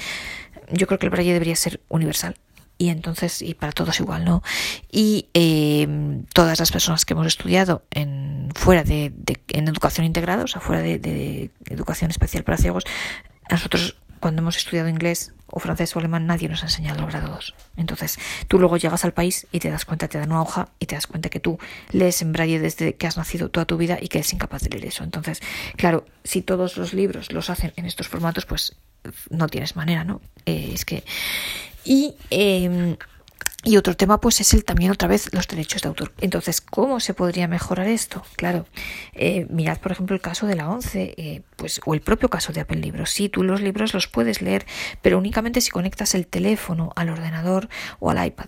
yo 0.71 0.87
creo 0.87 1.01
que 1.01 1.07
el 1.07 1.11
braille 1.11 1.33
debería 1.33 1.57
ser 1.57 1.81
universal 1.89 2.37
y 2.79 2.89
entonces 2.89 3.43
y 3.43 3.55
para 3.55 3.73
todos 3.73 4.01
igual 4.01 4.25
no 4.25 4.43
y 4.91 5.29
eh, 5.35 5.87
todas 6.33 6.59
las 6.59 6.73
personas 6.73 7.05
que 7.05 7.15
hemos 7.15 7.27
estudiado 7.27 7.83
en 7.91 8.51
fuera 8.55 8.83
de, 8.83 9.13
en 9.49 9.69
educación 9.69 10.07
integrada 10.07 10.45
o 10.45 10.47
sea 10.49 10.61
fuera 10.61 10.83
de, 10.83 11.51
educación 11.69 12.11
especial 12.11 12.45
para 12.45 12.59
ciegos 12.59 12.85
nosotros 13.51 13.97
cuando 14.21 14.41
hemos 14.41 14.57
estudiado 14.57 14.89
inglés 14.89 15.35
o 15.47 15.61
francés 15.61 15.95
o 15.95 15.99
alemán 15.99 16.27
nadie 16.27 16.49
nos 16.49 16.63
ha 16.63 16.67
enseñado 16.67 17.01
el 17.01 17.07
grado 17.07 17.29
2 17.29 17.55
entonces 17.77 18.19
tú 18.49 18.59
luego 18.59 18.77
llegas 18.77 19.05
al 19.05 19.13
país 19.13 19.47
y 19.53 19.61
te 19.61 19.71
das 19.71 19.85
cuenta 19.85 20.09
te 20.09 20.19
dan 20.19 20.33
una 20.33 20.43
hoja 20.43 20.69
y 20.81 20.87
te 20.87 20.97
das 20.97 21.07
cuenta 21.07 21.29
que 21.29 21.41
tú 21.41 21.59
lees 21.93 22.23
en 22.23 22.33
braille 22.33 22.59
desde 22.59 22.97
que 22.97 23.07
has 23.07 23.17
nacido 23.17 23.51
toda 23.51 23.67
tu 23.67 23.77
vida 23.77 23.99
y 24.01 24.09
que 24.09 24.19
eres 24.19 24.33
incapaz 24.33 24.63
de 24.63 24.71
leer 24.71 24.87
eso. 24.87 25.05
Entonces 25.05 25.41
claro 25.77 26.07
si 26.25 26.43
todos 26.43 26.77
los 26.77 26.93
libros 26.93 27.31
los 27.33 27.51
hacen 27.51 27.73
en 27.77 27.87
estos 27.87 28.09
formatos 28.09 28.47
pues 28.47 28.77
no 29.31 29.49
tienes 29.49 29.77
manera 29.77 30.05
no 30.05 30.21
eh, 30.47 30.71
es 30.73 30.85
que 30.85 31.05
y, 31.85 32.15
em, 32.31 32.97
y 33.65 33.79
otro 33.79 33.97
tema, 33.97 34.21
pues 34.21 34.41
es 34.41 34.53
el 34.53 34.65
también 34.65 34.91
otra 34.91 35.09
vez 35.09 35.33
los 35.33 35.49
derechos 35.49 35.83
de 35.83 35.89
autor. 35.89 36.13
Entonces, 36.21 36.61
¿cómo 36.61 37.01
se 37.01 37.15
podría 37.15 37.49
mejorar 37.49 37.89
esto? 37.89 38.23
Claro, 38.37 38.67
eh, 39.15 39.47
mirad 39.49 39.79
por 39.79 39.93
ejemplo 39.93 40.15
el 40.15 40.21
caso 40.21 40.47
de 40.47 40.55
la 40.55 40.69
11, 40.69 41.15
eh, 41.17 41.43
pues, 41.57 41.81
o 41.87 41.95
el 41.95 42.03
propio 42.03 42.29
caso 42.29 42.53
de 42.53 42.61
Apple 42.61 42.79
Libros. 42.79 43.11
Sí, 43.11 43.31
tú 43.31 43.43
los 43.43 43.63
libros 43.63 43.95
los 43.95 44.07
puedes 44.07 44.43
leer, 44.43 44.67
pero 45.01 45.17
únicamente 45.17 45.63
si 45.63 45.71
conectas 45.71 46.15
el 46.15 46.27
teléfono 46.27 46.93
al 46.95 47.09
ordenador 47.09 47.69
o 48.01 48.11
al 48.11 48.27
iPad. 48.27 48.47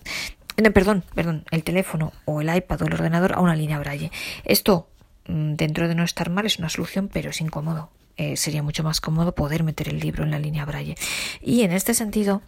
Perdón, 0.73 1.03
perdón, 1.13 1.45
el 1.51 1.63
teléfono 1.63 2.13
o 2.25 2.41
el 2.41 2.55
iPad 2.55 2.81
o 2.81 2.85
el 2.85 2.93
ordenador 2.93 3.33
a 3.33 3.41
una 3.41 3.55
línea 3.55 3.79
braille. 3.79 4.11
Esto, 4.43 4.87
mm, 5.27 5.53
dentro 5.53 5.87
de 5.87 5.95
no 5.95 6.03
estar 6.03 6.29
mal, 6.29 6.45
es 6.45 6.59
una 6.59 6.69
solución, 6.69 7.09
pero 7.11 7.29
es 7.31 7.41
incómodo. 7.41 7.91
Eh, 8.17 8.35
sería 8.35 8.63
mucho 8.63 8.83
más 8.83 8.99
cómodo 8.99 9.35
poder 9.35 9.63
meter 9.63 9.89
el 9.89 9.99
libro 9.99 10.23
en 10.23 10.31
la 10.31 10.39
línea 10.39 10.65
braille. 10.65 10.95
Y 11.39 11.61
en 11.61 11.71
este 11.71 11.93
sentido, 11.93 12.41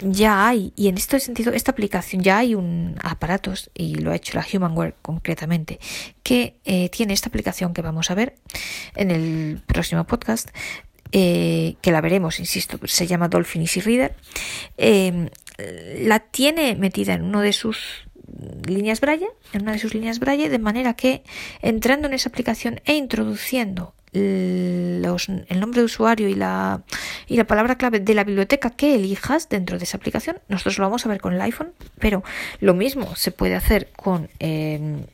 ya 0.00 0.48
hay, 0.48 0.72
y 0.76 0.88
en 0.88 0.96
este 0.96 1.20
sentido, 1.20 1.52
esta 1.52 1.72
aplicación 1.72 2.22
ya 2.22 2.38
hay 2.38 2.54
un 2.54 2.96
aparatos, 3.02 3.70
y 3.74 3.96
lo 3.96 4.12
ha 4.12 4.16
hecho 4.16 4.38
la 4.38 4.46
Humanware 4.50 4.94
concretamente, 5.02 5.78
que 6.22 6.58
eh, 6.64 6.88
tiene 6.88 7.12
esta 7.12 7.28
aplicación 7.28 7.74
que 7.74 7.82
vamos 7.82 8.10
a 8.10 8.14
ver 8.14 8.36
en 8.96 9.10
el 9.10 9.60
próximo 9.66 10.04
podcast, 10.04 10.48
eh, 11.12 11.76
que 11.82 11.92
la 11.92 12.00
veremos, 12.00 12.40
insisto, 12.40 12.78
se 12.86 13.06
llama 13.06 13.28
Dolphin 13.28 13.62
Easy 13.62 13.80
Reader. 13.80 14.16
Em, 14.78 15.28
la 16.00 16.18
tiene 16.18 16.74
metida 16.74 17.14
en 17.14 17.22
uno 17.22 17.40
de 17.40 17.52
sus 17.52 18.08
líneas 18.66 19.00
braille, 19.00 19.28
en 19.52 19.62
una 19.62 19.72
de 19.72 19.78
sus 19.78 19.94
líneas 19.94 20.18
braille, 20.18 20.48
de 20.48 20.58
manera 20.58 20.94
que 20.94 21.22
entrando 21.62 22.08
en 22.08 22.14
esa 22.14 22.30
aplicación 22.30 22.80
e 22.84 22.94
introduciendo 22.94 23.93
los, 24.14 25.28
el 25.28 25.60
nombre 25.60 25.80
de 25.80 25.84
usuario 25.84 26.28
y 26.28 26.34
la, 26.34 26.82
y 27.26 27.36
la 27.36 27.44
palabra 27.44 27.76
clave 27.76 28.00
de 28.00 28.14
la 28.14 28.24
biblioteca 28.24 28.70
que 28.70 28.94
elijas 28.94 29.48
dentro 29.48 29.78
de 29.78 29.84
esa 29.84 29.96
aplicación. 29.96 30.38
Nosotros 30.48 30.78
lo 30.78 30.84
vamos 30.84 31.04
a 31.04 31.08
ver 31.08 31.20
con 31.20 31.34
el 31.34 31.40
iPhone, 31.40 31.72
pero 31.98 32.22
lo 32.60 32.74
mismo 32.74 33.16
se 33.16 33.32
puede 33.32 33.54
hacer 33.54 33.90
con, 33.96 34.28
eh, 34.38 35.04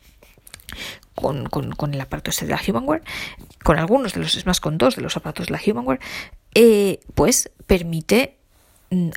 con, 1.14 1.48
con, 1.48 1.94
el 1.94 2.00
aparato 2.00 2.30
este 2.30 2.46
de 2.46 2.52
la 2.52 2.60
Humanware, 2.66 3.02
con 3.64 3.78
algunos 3.78 4.14
de 4.14 4.20
los, 4.20 4.34
es 4.34 4.46
más, 4.46 4.60
con 4.60 4.78
dos 4.78 4.96
de 4.96 5.02
los 5.02 5.16
aparatos 5.16 5.46
de 5.46 5.52
la 5.52 5.60
Humanware, 5.64 6.00
eh, 6.54 7.00
pues 7.14 7.50
permite 7.66 8.39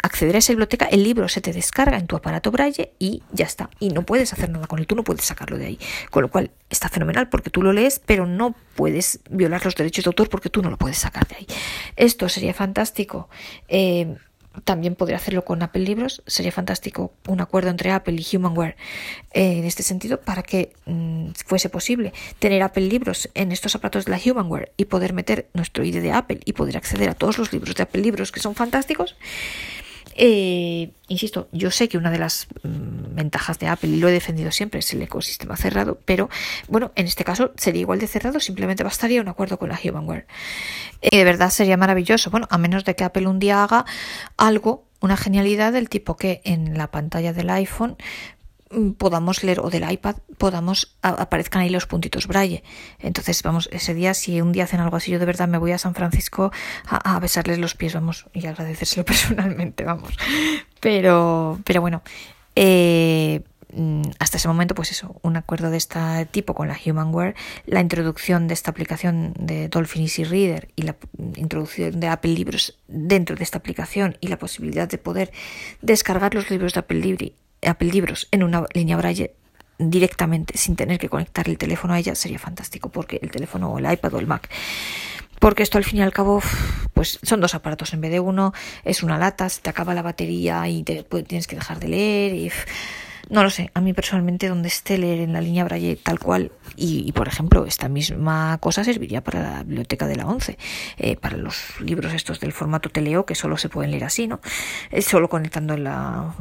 acceder 0.04 0.36
a 0.36 0.40
esa 0.40 0.54
biblioteca, 0.54 0.86
el 0.86 1.04
libro 1.04 1.28
se 1.28 1.42
te 1.42 1.52
descarga 1.52 1.98
en 1.98 2.06
tu 2.06 2.16
aparato 2.16 2.52
braille 2.52 2.94
y 3.00 3.24
ya 3.32 3.46
está. 3.46 3.70
Y 3.80 3.90
no 3.90 4.04
puedes 4.04 4.32
hacer 4.34 4.50
nada 4.50 4.68
con 4.68 4.80
él, 4.80 4.88
tú 4.88 4.96
no 4.96 5.04
puedes 5.04 5.26
sacarlo 5.26 5.58
de 5.58 5.66
ahí. 5.66 5.80
Con 6.12 6.22
lo 6.22 6.30
cual 6.30 6.52
está 6.70 6.90
fenomenal 6.90 7.30
porque 7.30 7.50
tú 7.50 7.62
lo 7.62 7.74
lees, 7.74 8.00
pero 8.06 8.26
no 8.26 8.56
puedes 8.76 9.20
violar 9.30 9.66
los 9.66 9.76
derechos 9.76 10.06
de 10.06 10.10
autor 10.10 10.30
porque 10.30 10.50
tú 10.50 10.62
no 10.62 10.70
lo 10.70 10.78
puedes 10.78 10.98
sacar 10.98 11.28
de 11.28 11.36
ahí. 11.36 11.48
Esto 11.96 12.30
sería 12.30 12.54
fantástico. 12.54 13.30
Eh, 13.68 14.16
también 14.64 14.96
podría 14.96 15.18
hacerlo 15.18 15.44
con 15.44 15.64
Apple 15.64 15.84
Libros. 15.84 16.22
Sería 16.28 16.52
fantástico 16.52 17.14
un 17.28 17.42
acuerdo 17.42 17.70
entre 17.70 17.92
Apple 17.92 18.16
y 18.18 18.36
Humanware 18.36 18.76
eh, 19.32 19.58
en 19.58 19.66
este 19.66 19.84
sentido 19.84 20.22
para 20.22 20.44
que 20.44 20.74
mm, 20.86 21.32
fuese 21.46 21.70
posible 21.70 22.14
tener 22.40 22.62
Apple 22.62 22.86
Libros 22.86 23.30
en 23.34 23.52
estos 23.52 23.76
aparatos 23.76 24.06
de 24.06 24.12
la 24.12 24.20
Humanware 24.24 24.72
y 24.78 24.86
poder 24.86 25.14
meter 25.14 25.50
nuestro 25.54 25.84
ID 25.84 26.02
de 26.02 26.12
Apple 26.12 26.40
y 26.46 26.54
poder 26.54 26.78
acceder 26.78 27.10
a 27.10 27.16
todos 27.16 27.38
los 27.38 27.52
libros 27.52 27.76
de 27.76 27.84
Apple 27.84 28.02
Libros 28.02 28.32
que 28.32 28.40
son 28.40 28.56
fantásticos. 28.56 29.16
Eh, 30.16 30.92
insisto, 31.08 31.48
yo 31.52 31.72
sé 31.72 31.90
que 31.90 31.98
una 31.98 32.12
de 32.12 32.20
las 32.20 32.48
mm, 32.64 33.16
ventajas 33.16 33.60
de 33.60 33.68
Apple, 33.68 33.90
y 33.90 33.98
lo 33.98 34.08
he 34.08 34.12
defendido 34.12 34.52
siempre, 34.52 34.80
es 34.80 34.94
el 34.94 35.02
ecosistema 35.02 35.58
cerrado, 35.58 36.00
pero 36.06 36.30
bueno, 36.68 36.92
en 36.96 37.06
este 37.06 37.24
caso 37.24 37.52
sería 37.56 37.82
igual 37.82 38.00
de 38.00 38.08
cerrado, 38.08 38.40
simplemente 38.40 38.84
bastaría 38.84 39.22
un 39.22 39.28
acuerdo 39.28 39.58
con 39.58 39.70
la 39.70 39.80
Humanware. 39.84 40.28
Y 41.02 41.18
de 41.18 41.24
verdad 41.24 41.50
sería 41.50 41.78
maravilloso, 41.78 42.30
bueno, 42.30 42.48
a 42.50 42.58
menos 42.58 42.86
de 42.86 42.96
que 42.96 43.04
Apple 43.04 43.28
un 43.28 43.40
día 43.40 43.64
haga 43.64 43.86
algo, 44.38 44.86
una 45.02 45.18
genialidad 45.18 45.74
del 45.74 45.90
tipo 45.90 46.16
que 46.16 46.42
en 46.46 46.78
la 46.78 46.90
pantalla 46.90 47.34
del 47.34 47.50
iPhone 47.50 47.98
podamos 48.98 49.44
leer 49.44 49.60
o 49.60 49.70
del 49.70 49.90
iPad 49.90 50.16
podamos 50.38 50.96
aparezcan 51.02 51.62
ahí 51.62 51.70
los 51.70 51.86
puntitos 51.86 52.28
braille. 52.28 52.64
Entonces, 53.00 53.42
vamos, 53.44 53.70
ese 53.72 53.94
día, 53.94 54.14
si 54.14 54.42
un 54.42 54.52
día 54.52 54.66
hacen 54.66 54.80
algo 54.80 54.98
así, 54.98 55.12
yo 55.12 55.20
de 55.20 55.26
verdad 55.26 55.48
me 55.48 55.58
voy 55.58 55.72
a 55.72 55.78
San 55.78 55.96
Francisco 55.96 56.52
a, 56.88 57.20
besarles 57.20 57.60
los 57.60 57.76
pies, 57.76 57.94
vamos, 57.94 58.26
y 58.34 58.46
agradecérselo 58.46 59.06
personalmente, 59.06 59.84
vamos. 59.84 60.14
Pero, 60.80 61.60
pero 61.64 61.82
bueno, 61.82 62.02
eh, 62.56 63.42
Mm, 63.76 64.04
hasta 64.20 64.38
ese 64.38 64.48
momento, 64.48 64.76
pues 64.76 64.92
eso, 64.92 65.20
un 65.24 65.36
acuerdo 65.36 65.72
de 65.72 65.78
este 65.78 66.00
tipo 66.30 66.54
con 66.54 66.68
la 66.68 66.78
Humanware, 66.86 67.36
la 67.66 67.82
introducción 67.82 68.48
de 68.48 68.54
esta 68.54 68.72
aplicación 68.72 69.34
de 69.40 69.68
Dolphin 69.68 70.04
Easy 70.04 70.24
Reader 70.24 70.70
y 70.76 70.84
la 70.84 70.96
introducción 71.36 72.00
de 72.00 72.08
Apple 72.08 72.34
Libros 72.34 72.78
dentro 72.88 73.36
de 73.36 73.44
esta 73.44 73.58
aplicación 73.58 74.18
y 74.22 74.28
la 74.28 74.38
posibilidad 74.38 74.88
de 74.88 74.98
poder 75.00 75.32
descargar 75.82 76.36
los 76.36 76.52
libros 76.52 76.74
de 76.74 76.82
Apple, 76.82 77.02
Apple 77.68 77.92
Libros 77.92 78.28
en 78.32 78.44
una 78.44 78.66
línea 78.74 78.98
Braille 78.98 79.34
directamente 79.78 80.58
sin 80.58 80.76
tener 80.76 81.00
que 81.00 81.10
conectar 81.10 81.48
el 81.50 81.58
teléfono 81.58 81.94
a 81.94 82.00
ella 82.00 82.16
sería 82.16 82.40
fantástico 82.40 82.90
porque 82.90 83.20
el 83.22 83.32
teléfono 83.32 83.72
o 83.72 83.80
el 83.80 83.92
iPad 83.92 84.14
o 84.14 84.20
el 84.20 84.28
Mac. 84.28 84.50
Porque 85.40 85.64
esto 85.64 85.78
al 85.78 85.84
fin 85.84 86.00
y 86.00 86.02
al 86.04 86.14
cabo 86.14 86.42
pues 86.94 87.20
son 87.24 87.42
dos 87.42 87.56
aparatos 87.56 87.94
en 87.94 88.02
vez 88.02 88.12
de 88.12 88.20
uno 88.20 88.54
es 88.86 89.04
una 89.04 89.18
lata 89.18 89.50
se 89.50 89.62
te 89.62 89.70
acaba 89.70 89.94
la 89.94 90.02
batería 90.02 90.68
y 90.70 90.84
te, 90.84 91.04
tienes 91.04 91.48
que 91.48 91.56
dejar 91.56 91.80
de 91.80 91.88
leer 91.90 92.34
y 92.36 92.52
no 93.30 93.44
lo 93.44 93.50
sé, 93.50 93.72
a 93.74 93.82
mí 93.82 93.94
personalmente 93.94 94.50
donde 94.50 94.68
esté 94.68 94.98
leer 94.98 95.22
en 95.22 95.34
la 95.34 95.42
línea 95.42 95.64
Braille 95.64 95.96
tal 95.96 96.20
cual 96.20 96.52
y, 96.76 97.12
por 97.14 97.28
ejemplo 97.28 97.66
esta 97.66 97.88
misma 97.88 98.58
cosa 98.60 98.84
serviría 98.84 99.24
para 99.24 99.42
la 99.42 99.64
biblioteca 99.64 100.08
de 100.08 100.16
la 100.16 100.26
11, 100.26 100.58
eh, 100.98 101.16
para 101.16 101.38
los 101.38 101.80
libros 101.80 102.14
estos 102.14 102.40
del 102.40 102.52
formato 102.52 102.90
teleo 102.90 103.26
que 103.26 103.36
solo 103.36 103.58
se 103.58 103.70
pueden 103.70 103.92
leer 103.92 104.06
así, 104.06 104.28
¿no? 104.28 104.40
Es 104.92 105.06
solo 105.06 105.30
conectando 105.30 105.78
la, 105.78 106.34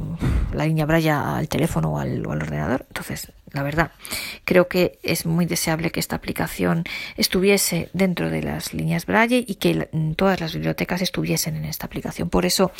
la 0.53 0.67
línea 0.67 0.87
Braille 0.87 1.11
al 1.11 1.49
teléfono 1.49 1.95
o 1.95 1.99
al, 1.99 2.27
o 2.27 2.33
al 2.33 2.43
ordenador. 2.43 2.85
Entonces, 2.89 3.33
la 3.53 3.63
verdad. 3.63 3.93
Creo 4.45 4.69
que 4.69 4.99
es 5.03 5.27
muy 5.27 5.47
deseable 5.47 5.91
que 5.91 6.01
esta 6.01 6.17
aplicación 6.17 6.85
estuviese 7.17 7.89
dentro 7.93 8.31
de 8.31 8.43
las 8.43 8.75
líneas 8.75 9.07
Braille 9.07 9.45
y 9.47 9.57
que 9.57 9.89
todas 10.17 10.41
las 10.41 10.55
bibliotecas 10.55 11.03
estuviesen 11.03 11.57
en 11.57 11.65
esta 11.65 11.87
aplicación. 11.87 12.31
Por 12.31 12.47
eso 12.47 12.73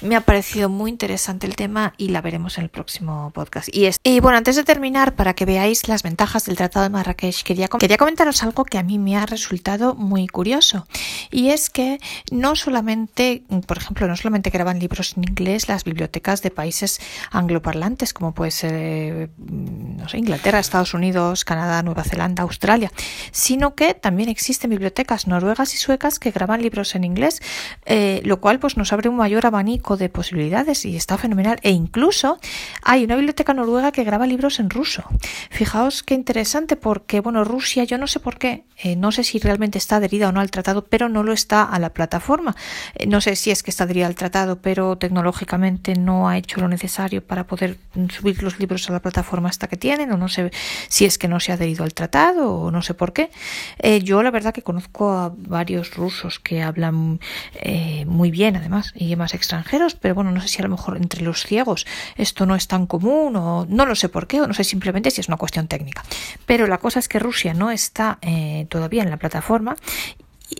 me 0.00 0.16
ha 0.16 0.20
parecido 0.20 0.68
muy 0.68 0.90
interesante 0.90 1.46
el 1.46 1.56
tema 1.56 1.94
y 1.96 2.08
la 2.08 2.20
veremos 2.20 2.58
en 2.58 2.64
el 2.64 2.70
próximo 2.70 3.30
podcast. 3.34 3.68
Y, 3.74 3.86
es, 3.86 3.98
y 4.02 4.20
bueno, 4.20 4.38
antes 4.38 4.56
de 4.56 4.64
terminar, 4.64 5.14
para 5.14 5.34
que 5.34 5.44
veáis 5.44 5.88
las 5.88 6.02
ventajas 6.02 6.46
del 6.46 6.56
Tratado 6.56 6.84
de 6.84 6.90
Marrakech, 6.90 7.42
quería, 7.42 7.68
quería 7.68 7.96
comentaros 7.96 8.42
algo 8.42 8.64
que 8.64 8.78
a 8.78 8.82
mí 8.82 8.98
me 8.98 9.16
ha 9.16 9.26
resultado 9.26 9.94
muy 9.94 10.26
curioso. 10.26 10.86
Y 11.30 11.50
es 11.50 11.70
que 11.70 11.98
no 12.30 12.56
solamente, 12.56 13.42
por 13.66 13.78
ejemplo, 13.78 14.06
no 14.06 14.16
solamente 14.16 14.50
graban 14.50 14.78
libros 14.78 15.14
en 15.16 15.24
inglés 15.24 15.68
las 15.68 15.84
bibliotecas 15.84 16.42
de 16.42 16.50
países 16.50 17.00
angloparlantes, 17.30 18.12
como 18.12 18.32
puede 18.32 18.50
ser, 18.50 18.72
eh, 18.74 19.28
no 19.38 20.08
sé, 20.08 20.19
Inglaterra, 20.20 20.58
Estados 20.58 20.94
Unidos, 20.94 21.44
Canadá, 21.44 21.82
Nueva 21.82 22.04
Zelanda, 22.04 22.42
Australia, 22.42 22.92
sino 23.32 23.74
que 23.74 23.94
también 23.94 24.28
existen 24.28 24.70
bibliotecas 24.70 25.26
noruegas 25.26 25.74
y 25.74 25.78
suecas 25.78 26.18
que 26.18 26.30
graban 26.30 26.62
libros 26.62 26.94
en 26.94 27.04
inglés, 27.04 27.40
eh, 27.86 28.20
lo 28.24 28.40
cual 28.40 28.58
pues 28.58 28.76
nos 28.76 28.92
abre 28.92 29.08
un 29.08 29.16
mayor 29.16 29.46
abanico 29.46 29.96
de 29.96 30.08
posibilidades 30.08 30.84
y 30.84 30.96
está 30.96 31.18
fenomenal. 31.18 31.58
E 31.62 31.70
incluso 31.70 32.38
hay 32.82 33.04
una 33.04 33.16
biblioteca 33.16 33.54
noruega 33.54 33.92
que 33.92 34.04
graba 34.04 34.26
libros 34.26 34.60
en 34.60 34.70
ruso. 34.70 35.04
Fijaos 35.50 36.02
qué 36.02 36.14
interesante 36.14 36.76
porque, 36.76 37.20
bueno, 37.20 37.44
Rusia, 37.44 37.84
yo 37.84 37.98
no 37.98 38.06
sé 38.06 38.20
por 38.20 38.38
qué, 38.38 38.64
eh, 38.76 38.96
no 38.96 39.12
sé 39.12 39.24
si 39.24 39.38
realmente 39.38 39.78
está 39.78 39.96
adherida 39.96 40.28
o 40.28 40.32
no 40.32 40.40
al 40.40 40.50
tratado, 40.50 40.84
pero 40.86 41.08
no 41.08 41.22
lo 41.22 41.32
está 41.32 41.64
a 41.64 41.78
la 41.78 41.90
plataforma. 41.90 42.54
Eh, 42.94 43.06
no 43.06 43.20
sé 43.20 43.36
si 43.36 43.50
es 43.50 43.62
que 43.62 43.70
está 43.70 43.84
adherida 43.84 44.06
al 44.06 44.14
tratado, 44.14 44.60
pero 44.60 44.96
tecnológicamente 44.96 45.94
no 45.94 46.28
ha 46.28 46.38
hecho 46.38 46.60
lo 46.60 46.68
necesario 46.68 47.24
para 47.24 47.46
poder 47.46 47.78
subir 48.08 48.42
los 48.42 48.58
libros 48.58 48.88
a 48.88 48.92
la 48.92 49.00
plataforma 49.00 49.48
hasta 49.48 49.66
que 49.68 49.76
tienen 49.76 50.09
o 50.12 50.16
no 50.16 50.28
sé 50.28 50.50
si 50.88 51.04
es 51.04 51.18
que 51.18 51.28
no 51.28 51.40
se 51.40 51.52
ha 51.52 51.54
adherido 51.54 51.84
al 51.84 51.94
tratado 51.94 52.54
o 52.54 52.70
no 52.70 52.82
sé 52.82 52.94
por 52.94 53.12
qué. 53.12 53.30
Eh, 53.78 54.02
yo 54.02 54.22
la 54.22 54.30
verdad 54.30 54.52
que 54.52 54.62
conozco 54.62 55.10
a 55.10 55.32
varios 55.36 55.94
rusos 55.94 56.38
que 56.38 56.62
hablan 56.62 57.20
eh, 57.54 58.04
muy 58.06 58.30
bien 58.30 58.56
además, 58.56 58.92
idiomas 58.94 59.34
extranjeros, 59.34 59.94
pero 59.94 60.14
bueno, 60.14 60.30
no 60.30 60.40
sé 60.40 60.48
si 60.48 60.58
a 60.60 60.62
lo 60.62 60.70
mejor 60.70 60.96
entre 60.96 61.22
los 61.22 61.44
ciegos 61.44 61.86
esto 62.16 62.46
no 62.46 62.54
es 62.54 62.68
tan 62.68 62.86
común 62.86 63.36
o 63.36 63.66
no 63.68 63.86
lo 63.86 63.94
sé 63.94 64.08
por 64.08 64.26
qué 64.26 64.40
o 64.40 64.46
no 64.46 64.54
sé 64.54 64.64
simplemente 64.64 65.10
si 65.10 65.20
es 65.20 65.28
una 65.28 65.36
cuestión 65.36 65.68
técnica. 65.68 66.04
Pero 66.46 66.66
la 66.66 66.78
cosa 66.78 66.98
es 66.98 67.08
que 67.08 67.18
Rusia 67.18 67.54
no 67.54 67.70
está 67.70 68.18
eh, 68.22 68.66
todavía 68.68 69.02
en 69.02 69.10
la 69.10 69.16
plataforma 69.16 69.76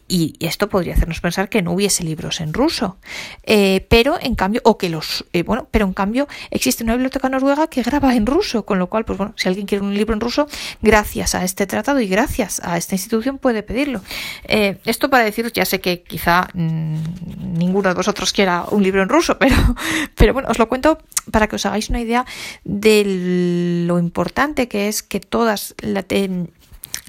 y 0.09 0.35
esto 0.41 0.69
podría 0.69 0.95
hacernos 0.95 1.21
pensar 1.21 1.49
que 1.49 1.63
no 1.63 1.73
hubiese 1.73 2.05
libros 2.05 2.41
en 2.41 2.53
ruso. 2.53 2.99
Eh, 3.45 3.87
pero 3.89 4.19
en 4.21 4.35
cambio 4.35 4.61
o 4.65 4.79
que 4.79 4.89
los 4.89 5.25
eh, 5.33 5.43
bueno 5.43 5.69
pero 5.71 5.87
en 5.87 5.93
cambio 5.93 6.29
existe 6.51 6.85
una 6.85 6.95
biblioteca 6.95 7.29
noruega 7.29 7.69
que 7.69 7.83
graba 7.83 8.15
en 8.15 8.27
ruso 8.27 8.65
con 8.65 8.79
lo 8.79 8.89
cual 8.89 9.05
pues 9.05 9.19
bueno 9.19 9.35
si 9.37 9.49
alguien 9.49 9.67
quiere 9.67 9.85
un 9.85 9.95
libro 9.95 10.15
en 10.15 10.21
ruso 10.21 10.47
gracias 10.83 11.35
a 11.35 11.45
este 11.45 11.67
tratado 11.67 12.01
y 12.01 12.09
gracias 12.09 12.61
a 12.65 12.77
esta 12.77 12.95
institución 12.95 13.39
puede 13.39 13.63
pedirlo. 13.63 14.03
Eh, 14.45 14.79
esto 14.85 15.11
para 15.11 15.25
deciros 15.25 15.53
ya 15.53 15.65
sé 15.65 15.81
que 15.81 16.03
quizá 16.03 16.49
mm, 16.55 17.59
ninguno 17.59 17.89
de 17.89 17.95
vosotros 17.95 18.33
quiera 18.33 18.65
un 18.71 18.83
libro 18.83 19.03
en 19.03 19.09
ruso 19.09 19.39
pero 19.39 19.57
pero 20.15 20.33
bueno 20.33 20.49
os 20.51 20.59
lo 20.59 20.69
cuento 20.69 20.99
para 21.31 21.47
que 21.47 21.57
os 21.57 21.67
hagáis 21.67 21.91
una 21.91 22.01
idea 22.01 22.27
de 22.65 23.85
lo 23.87 23.99
importante 23.99 24.69
que 24.69 24.89
es 24.89 25.03
que 25.03 25.21
todas 25.21 25.75
la, 25.81 26.03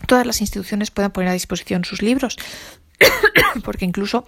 todas 0.07 0.25
las 0.25 0.41
instituciones 0.41 0.91
puedan 0.91 1.11
poner 1.11 1.29
a 1.29 1.33
disposición 1.33 1.85
sus 1.85 2.01
libros. 2.01 2.37
Porque 3.63 3.85
incluso, 3.85 4.25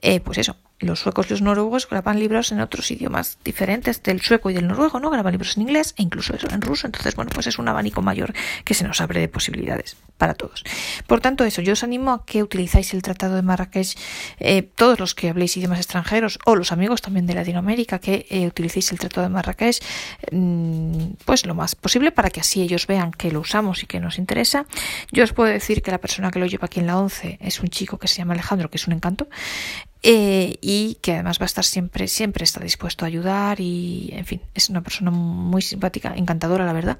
eh, 0.00 0.20
pues 0.20 0.38
eso, 0.38 0.56
los 0.84 1.00
suecos 1.00 1.26
y 1.26 1.30
los 1.30 1.42
noruegos 1.42 1.88
graban 1.88 2.18
libros 2.18 2.52
en 2.52 2.60
otros 2.60 2.90
idiomas 2.90 3.38
diferentes 3.44 4.02
del 4.02 4.20
sueco 4.20 4.50
y 4.50 4.54
del 4.54 4.66
noruego, 4.66 5.00
¿no? 5.00 5.10
Graban 5.10 5.32
libros 5.32 5.56
en 5.56 5.62
inglés 5.62 5.94
e 5.96 6.02
incluso 6.02 6.34
eso 6.34 6.48
en 6.50 6.60
ruso. 6.60 6.86
Entonces, 6.86 7.14
bueno, 7.16 7.30
pues 7.34 7.46
es 7.46 7.58
un 7.58 7.68
abanico 7.68 8.02
mayor 8.02 8.32
que 8.64 8.74
se 8.74 8.84
nos 8.86 9.00
abre 9.00 9.20
de 9.20 9.28
posibilidades 9.28 9.96
para 10.18 10.34
todos. 10.34 10.64
Por 11.06 11.20
tanto, 11.20 11.44
eso, 11.44 11.60
yo 11.62 11.72
os 11.72 11.82
animo 11.82 12.12
a 12.12 12.24
que 12.24 12.42
utilizáis 12.42 12.94
el 12.94 13.02
Tratado 13.02 13.36
de 13.36 13.42
Marrakech, 13.42 13.96
eh, 14.38 14.62
todos 14.62 15.00
los 15.00 15.14
que 15.14 15.28
habléis 15.28 15.56
idiomas 15.56 15.78
extranjeros 15.78 16.38
o 16.44 16.54
los 16.54 16.72
amigos 16.72 17.02
también 17.02 17.26
de 17.26 17.34
Latinoamérica, 17.34 17.98
que 17.98 18.26
eh, 18.30 18.46
utilicéis 18.46 18.92
el 18.92 18.98
Tratado 18.98 19.26
de 19.26 19.32
Marrakech, 19.32 19.82
mm, 20.30 21.14
pues 21.24 21.46
lo 21.46 21.54
más 21.54 21.74
posible 21.74 22.12
para 22.12 22.30
que 22.30 22.40
así 22.40 22.62
ellos 22.62 22.86
vean 22.86 23.10
que 23.12 23.30
lo 23.30 23.40
usamos 23.40 23.82
y 23.82 23.86
que 23.86 24.00
nos 24.00 24.18
interesa. 24.18 24.66
Yo 25.10 25.24
os 25.24 25.32
puedo 25.32 25.50
decir 25.50 25.82
que 25.82 25.90
la 25.90 25.98
persona 25.98 26.30
que 26.30 26.38
lo 26.38 26.46
lleva 26.46 26.66
aquí 26.66 26.80
en 26.80 26.86
la 26.86 26.98
11 26.98 27.38
es 27.40 27.60
un 27.60 27.68
chico 27.68 27.98
que 27.98 28.08
se 28.08 28.16
llama 28.16 28.34
Alejandro, 28.34 28.70
que 28.70 28.76
es 28.76 28.86
un 28.86 28.94
encanto. 28.94 29.28
Eh, 30.06 30.58
y 30.60 30.98
que 31.00 31.14
además 31.14 31.38
va 31.40 31.44
a 31.44 31.46
estar 31.46 31.64
siempre, 31.64 32.08
siempre 32.08 32.44
está 32.44 32.60
dispuesto 32.60 33.06
a 33.06 33.08
ayudar 33.08 33.58
y, 33.58 34.10
en 34.12 34.26
fin, 34.26 34.42
es 34.54 34.68
una 34.68 34.82
persona 34.82 35.10
muy 35.10 35.62
simpática, 35.62 36.12
encantadora, 36.14 36.66
la 36.66 36.74
verdad. 36.74 36.98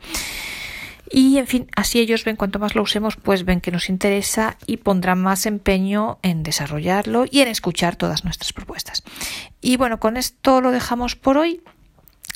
Y 1.11 1.37
en 1.37 1.47
fin, 1.47 1.69
así 1.77 2.01
ellos 2.01 2.25
ven 2.25 2.37
cuanto 2.37 2.59
más 2.59 2.75
lo 2.75 2.81
usemos, 2.81 3.17
pues 3.17 3.45
ven 3.45 3.61
que 3.61 3.71
nos 3.71 3.90
interesa 3.90 4.57
y 4.67 4.79
pondrán 4.79 5.21
más 5.21 5.45
empeño 5.45 6.19
en 6.23 6.43
desarrollarlo 6.43 7.27
y 7.31 7.40
en 7.40 7.49
escuchar 7.49 7.97
todas 7.97 8.25
nuestras 8.25 8.55
propuestas. 8.55 9.03
Y 9.61 9.77
bueno, 9.77 10.01
con 10.01 10.17
esto 10.17 10.62
lo 10.62 10.71
dejamos 10.71 11.14
por 11.14 11.37
hoy. 11.37 11.61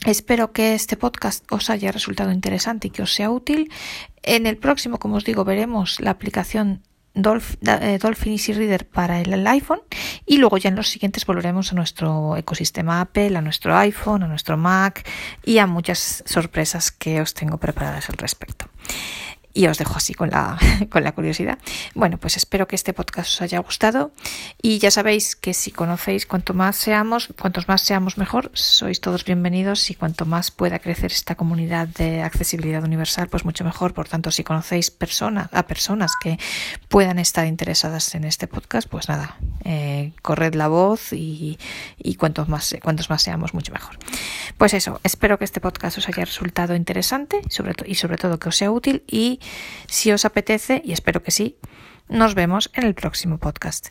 Espero 0.05 0.53
que 0.53 0.75
este 0.75 0.99
podcast 0.99 1.51
os 1.51 1.71
haya 1.71 1.93
resultado 1.93 2.31
interesante 2.31 2.89
y 2.89 2.91
que 2.91 3.03
os 3.03 3.15
sea 3.15 3.31
útil. 3.31 3.73
En 4.23 4.47
el 4.47 4.59
próximo, 4.59 4.99
como 4.99 5.17
os 5.17 5.25
digo, 5.25 5.45
veremos 5.45 5.99
la 5.99 6.11
aplicación 6.11 6.83
eh, 7.19 7.99
Dolphin 8.01 8.33
Easy 8.33 8.53
Reader 8.53 8.87
para 8.87 9.21
el, 9.21 9.47
iPhone. 9.47 9.81
Y 10.27 10.39
luego 10.39 10.57
ya 10.59 10.69
en 10.69 10.77
los 10.77 10.89
siguientes 10.89 11.27
volveremos 11.27 11.73
a 11.73 11.75
nuestro 11.75 12.37
ecosistema 12.37 13.01
Apple, 13.01 13.37
a 13.37 13.41
nuestro 13.41 13.77
iPhone, 13.77 14.23
a 14.23 14.29
nuestro 14.29 14.57
Mac 14.57 15.09
y 15.45 15.59
a 15.59 15.67
muchas 15.67 16.23
sorpresas 16.27 16.91
que 16.91 17.21
os 17.21 17.35
tengo 17.35 17.59
preparadas 17.59 18.09
al 18.11 18.17
respecto 18.17 18.67
y 19.55 19.67
os 19.67 19.79
dejo 19.79 19.95
así 19.97 20.15
con 20.15 20.31
la, 20.31 20.59
con 20.91 21.05
la 21.05 21.13
curiosidad. 21.13 21.59
Bueno, 21.95 22.19
pues 22.19 22.37
espero 22.37 22.69
que 22.69 22.77
este 22.77 22.93
podcast 22.93 23.33
os 23.33 23.43
haya 23.43 23.59
gustado 23.61 24.13
y 24.61 24.79
ya 24.79 24.91
sabéis 24.91 25.37
que 25.37 25.55
si 25.55 25.71
conocéis 25.71 26.27
cuanto 26.27 26.55
más 26.55 26.77
seamos, 26.77 27.29
cuantos 27.41 27.69
más 27.69 27.83
seamos 27.83 28.19
mejor, 28.19 28.51
sois 28.55 29.01
todos 29.01 29.25
bienvenidos 29.25 29.91
y 29.91 29.95
cuanto 29.95 30.27
más 30.27 30.51
pueda 30.51 30.79
crecer 30.79 31.13
esta 31.13 31.35
comunidad 31.35 31.89
de 31.89 32.23
accesibilidad 32.23 32.85
universal, 32.85 33.29
pues 33.29 33.45
mucho 33.45 33.65
mejor. 33.65 33.95
Por 33.95 34.09
tanto, 34.09 34.31
si 34.31 34.45
conocéis 34.45 34.91
personas, 34.91 35.49
a 35.53 35.65
personas 35.65 36.13
que 36.21 36.39
puedan 36.89 37.19
estar 37.19 37.47
interesadas 37.47 38.15
en 38.15 38.25
este 38.25 38.47
podcast, 38.47 38.89
pues 38.89 39.09
nada, 39.09 39.39
eh, 39.65 40.13
corred 40.23 40.55
la 40.55 40.69
voz 40.69 41.13
y, 41.13 41.59
y 41.97 42.15
cuantos, 42.17 42.49
más, 42.49 42.77
cuantos 42.83 43.11
más 43.11 43.23
seamos, 43.23 43.55
mucho 43.55 43.73
mejor. 43.73 43.99
Pues 44.57 44.75
eso, 44.75 45.01
espero 45.05 45.39
que 45.39 45.45
este 45.45 45.61
podcast 45.61 45.99
os 45.99 46.09
haya 46.09 46.25
resultado 46.25 46.75
interesante 46.75 47.41
sobre 47.49 47.75
y 47.87 47.95
sobre 47.95 48.17
todo 48.17 48.39
que 48.39 48.49
os 48.49 48.57
sea 48.57 48.71
útil 48.71 49.05
y 49.07 49.38
si 49.89 50.13
os 50.13 50.25
apetece, 50.25 50.83
y 50.85 50.93
espero 50.93 51.23
que 51.23 51.31
sí, 51.31 51.59
nos 52.09 52.35
vemos 52.35 52.71
en 52.75 52.85
el 52.85 52.95
próximo 52.95 53.39
podcast. 53.39 53.89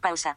Pausa. 0.00 0.36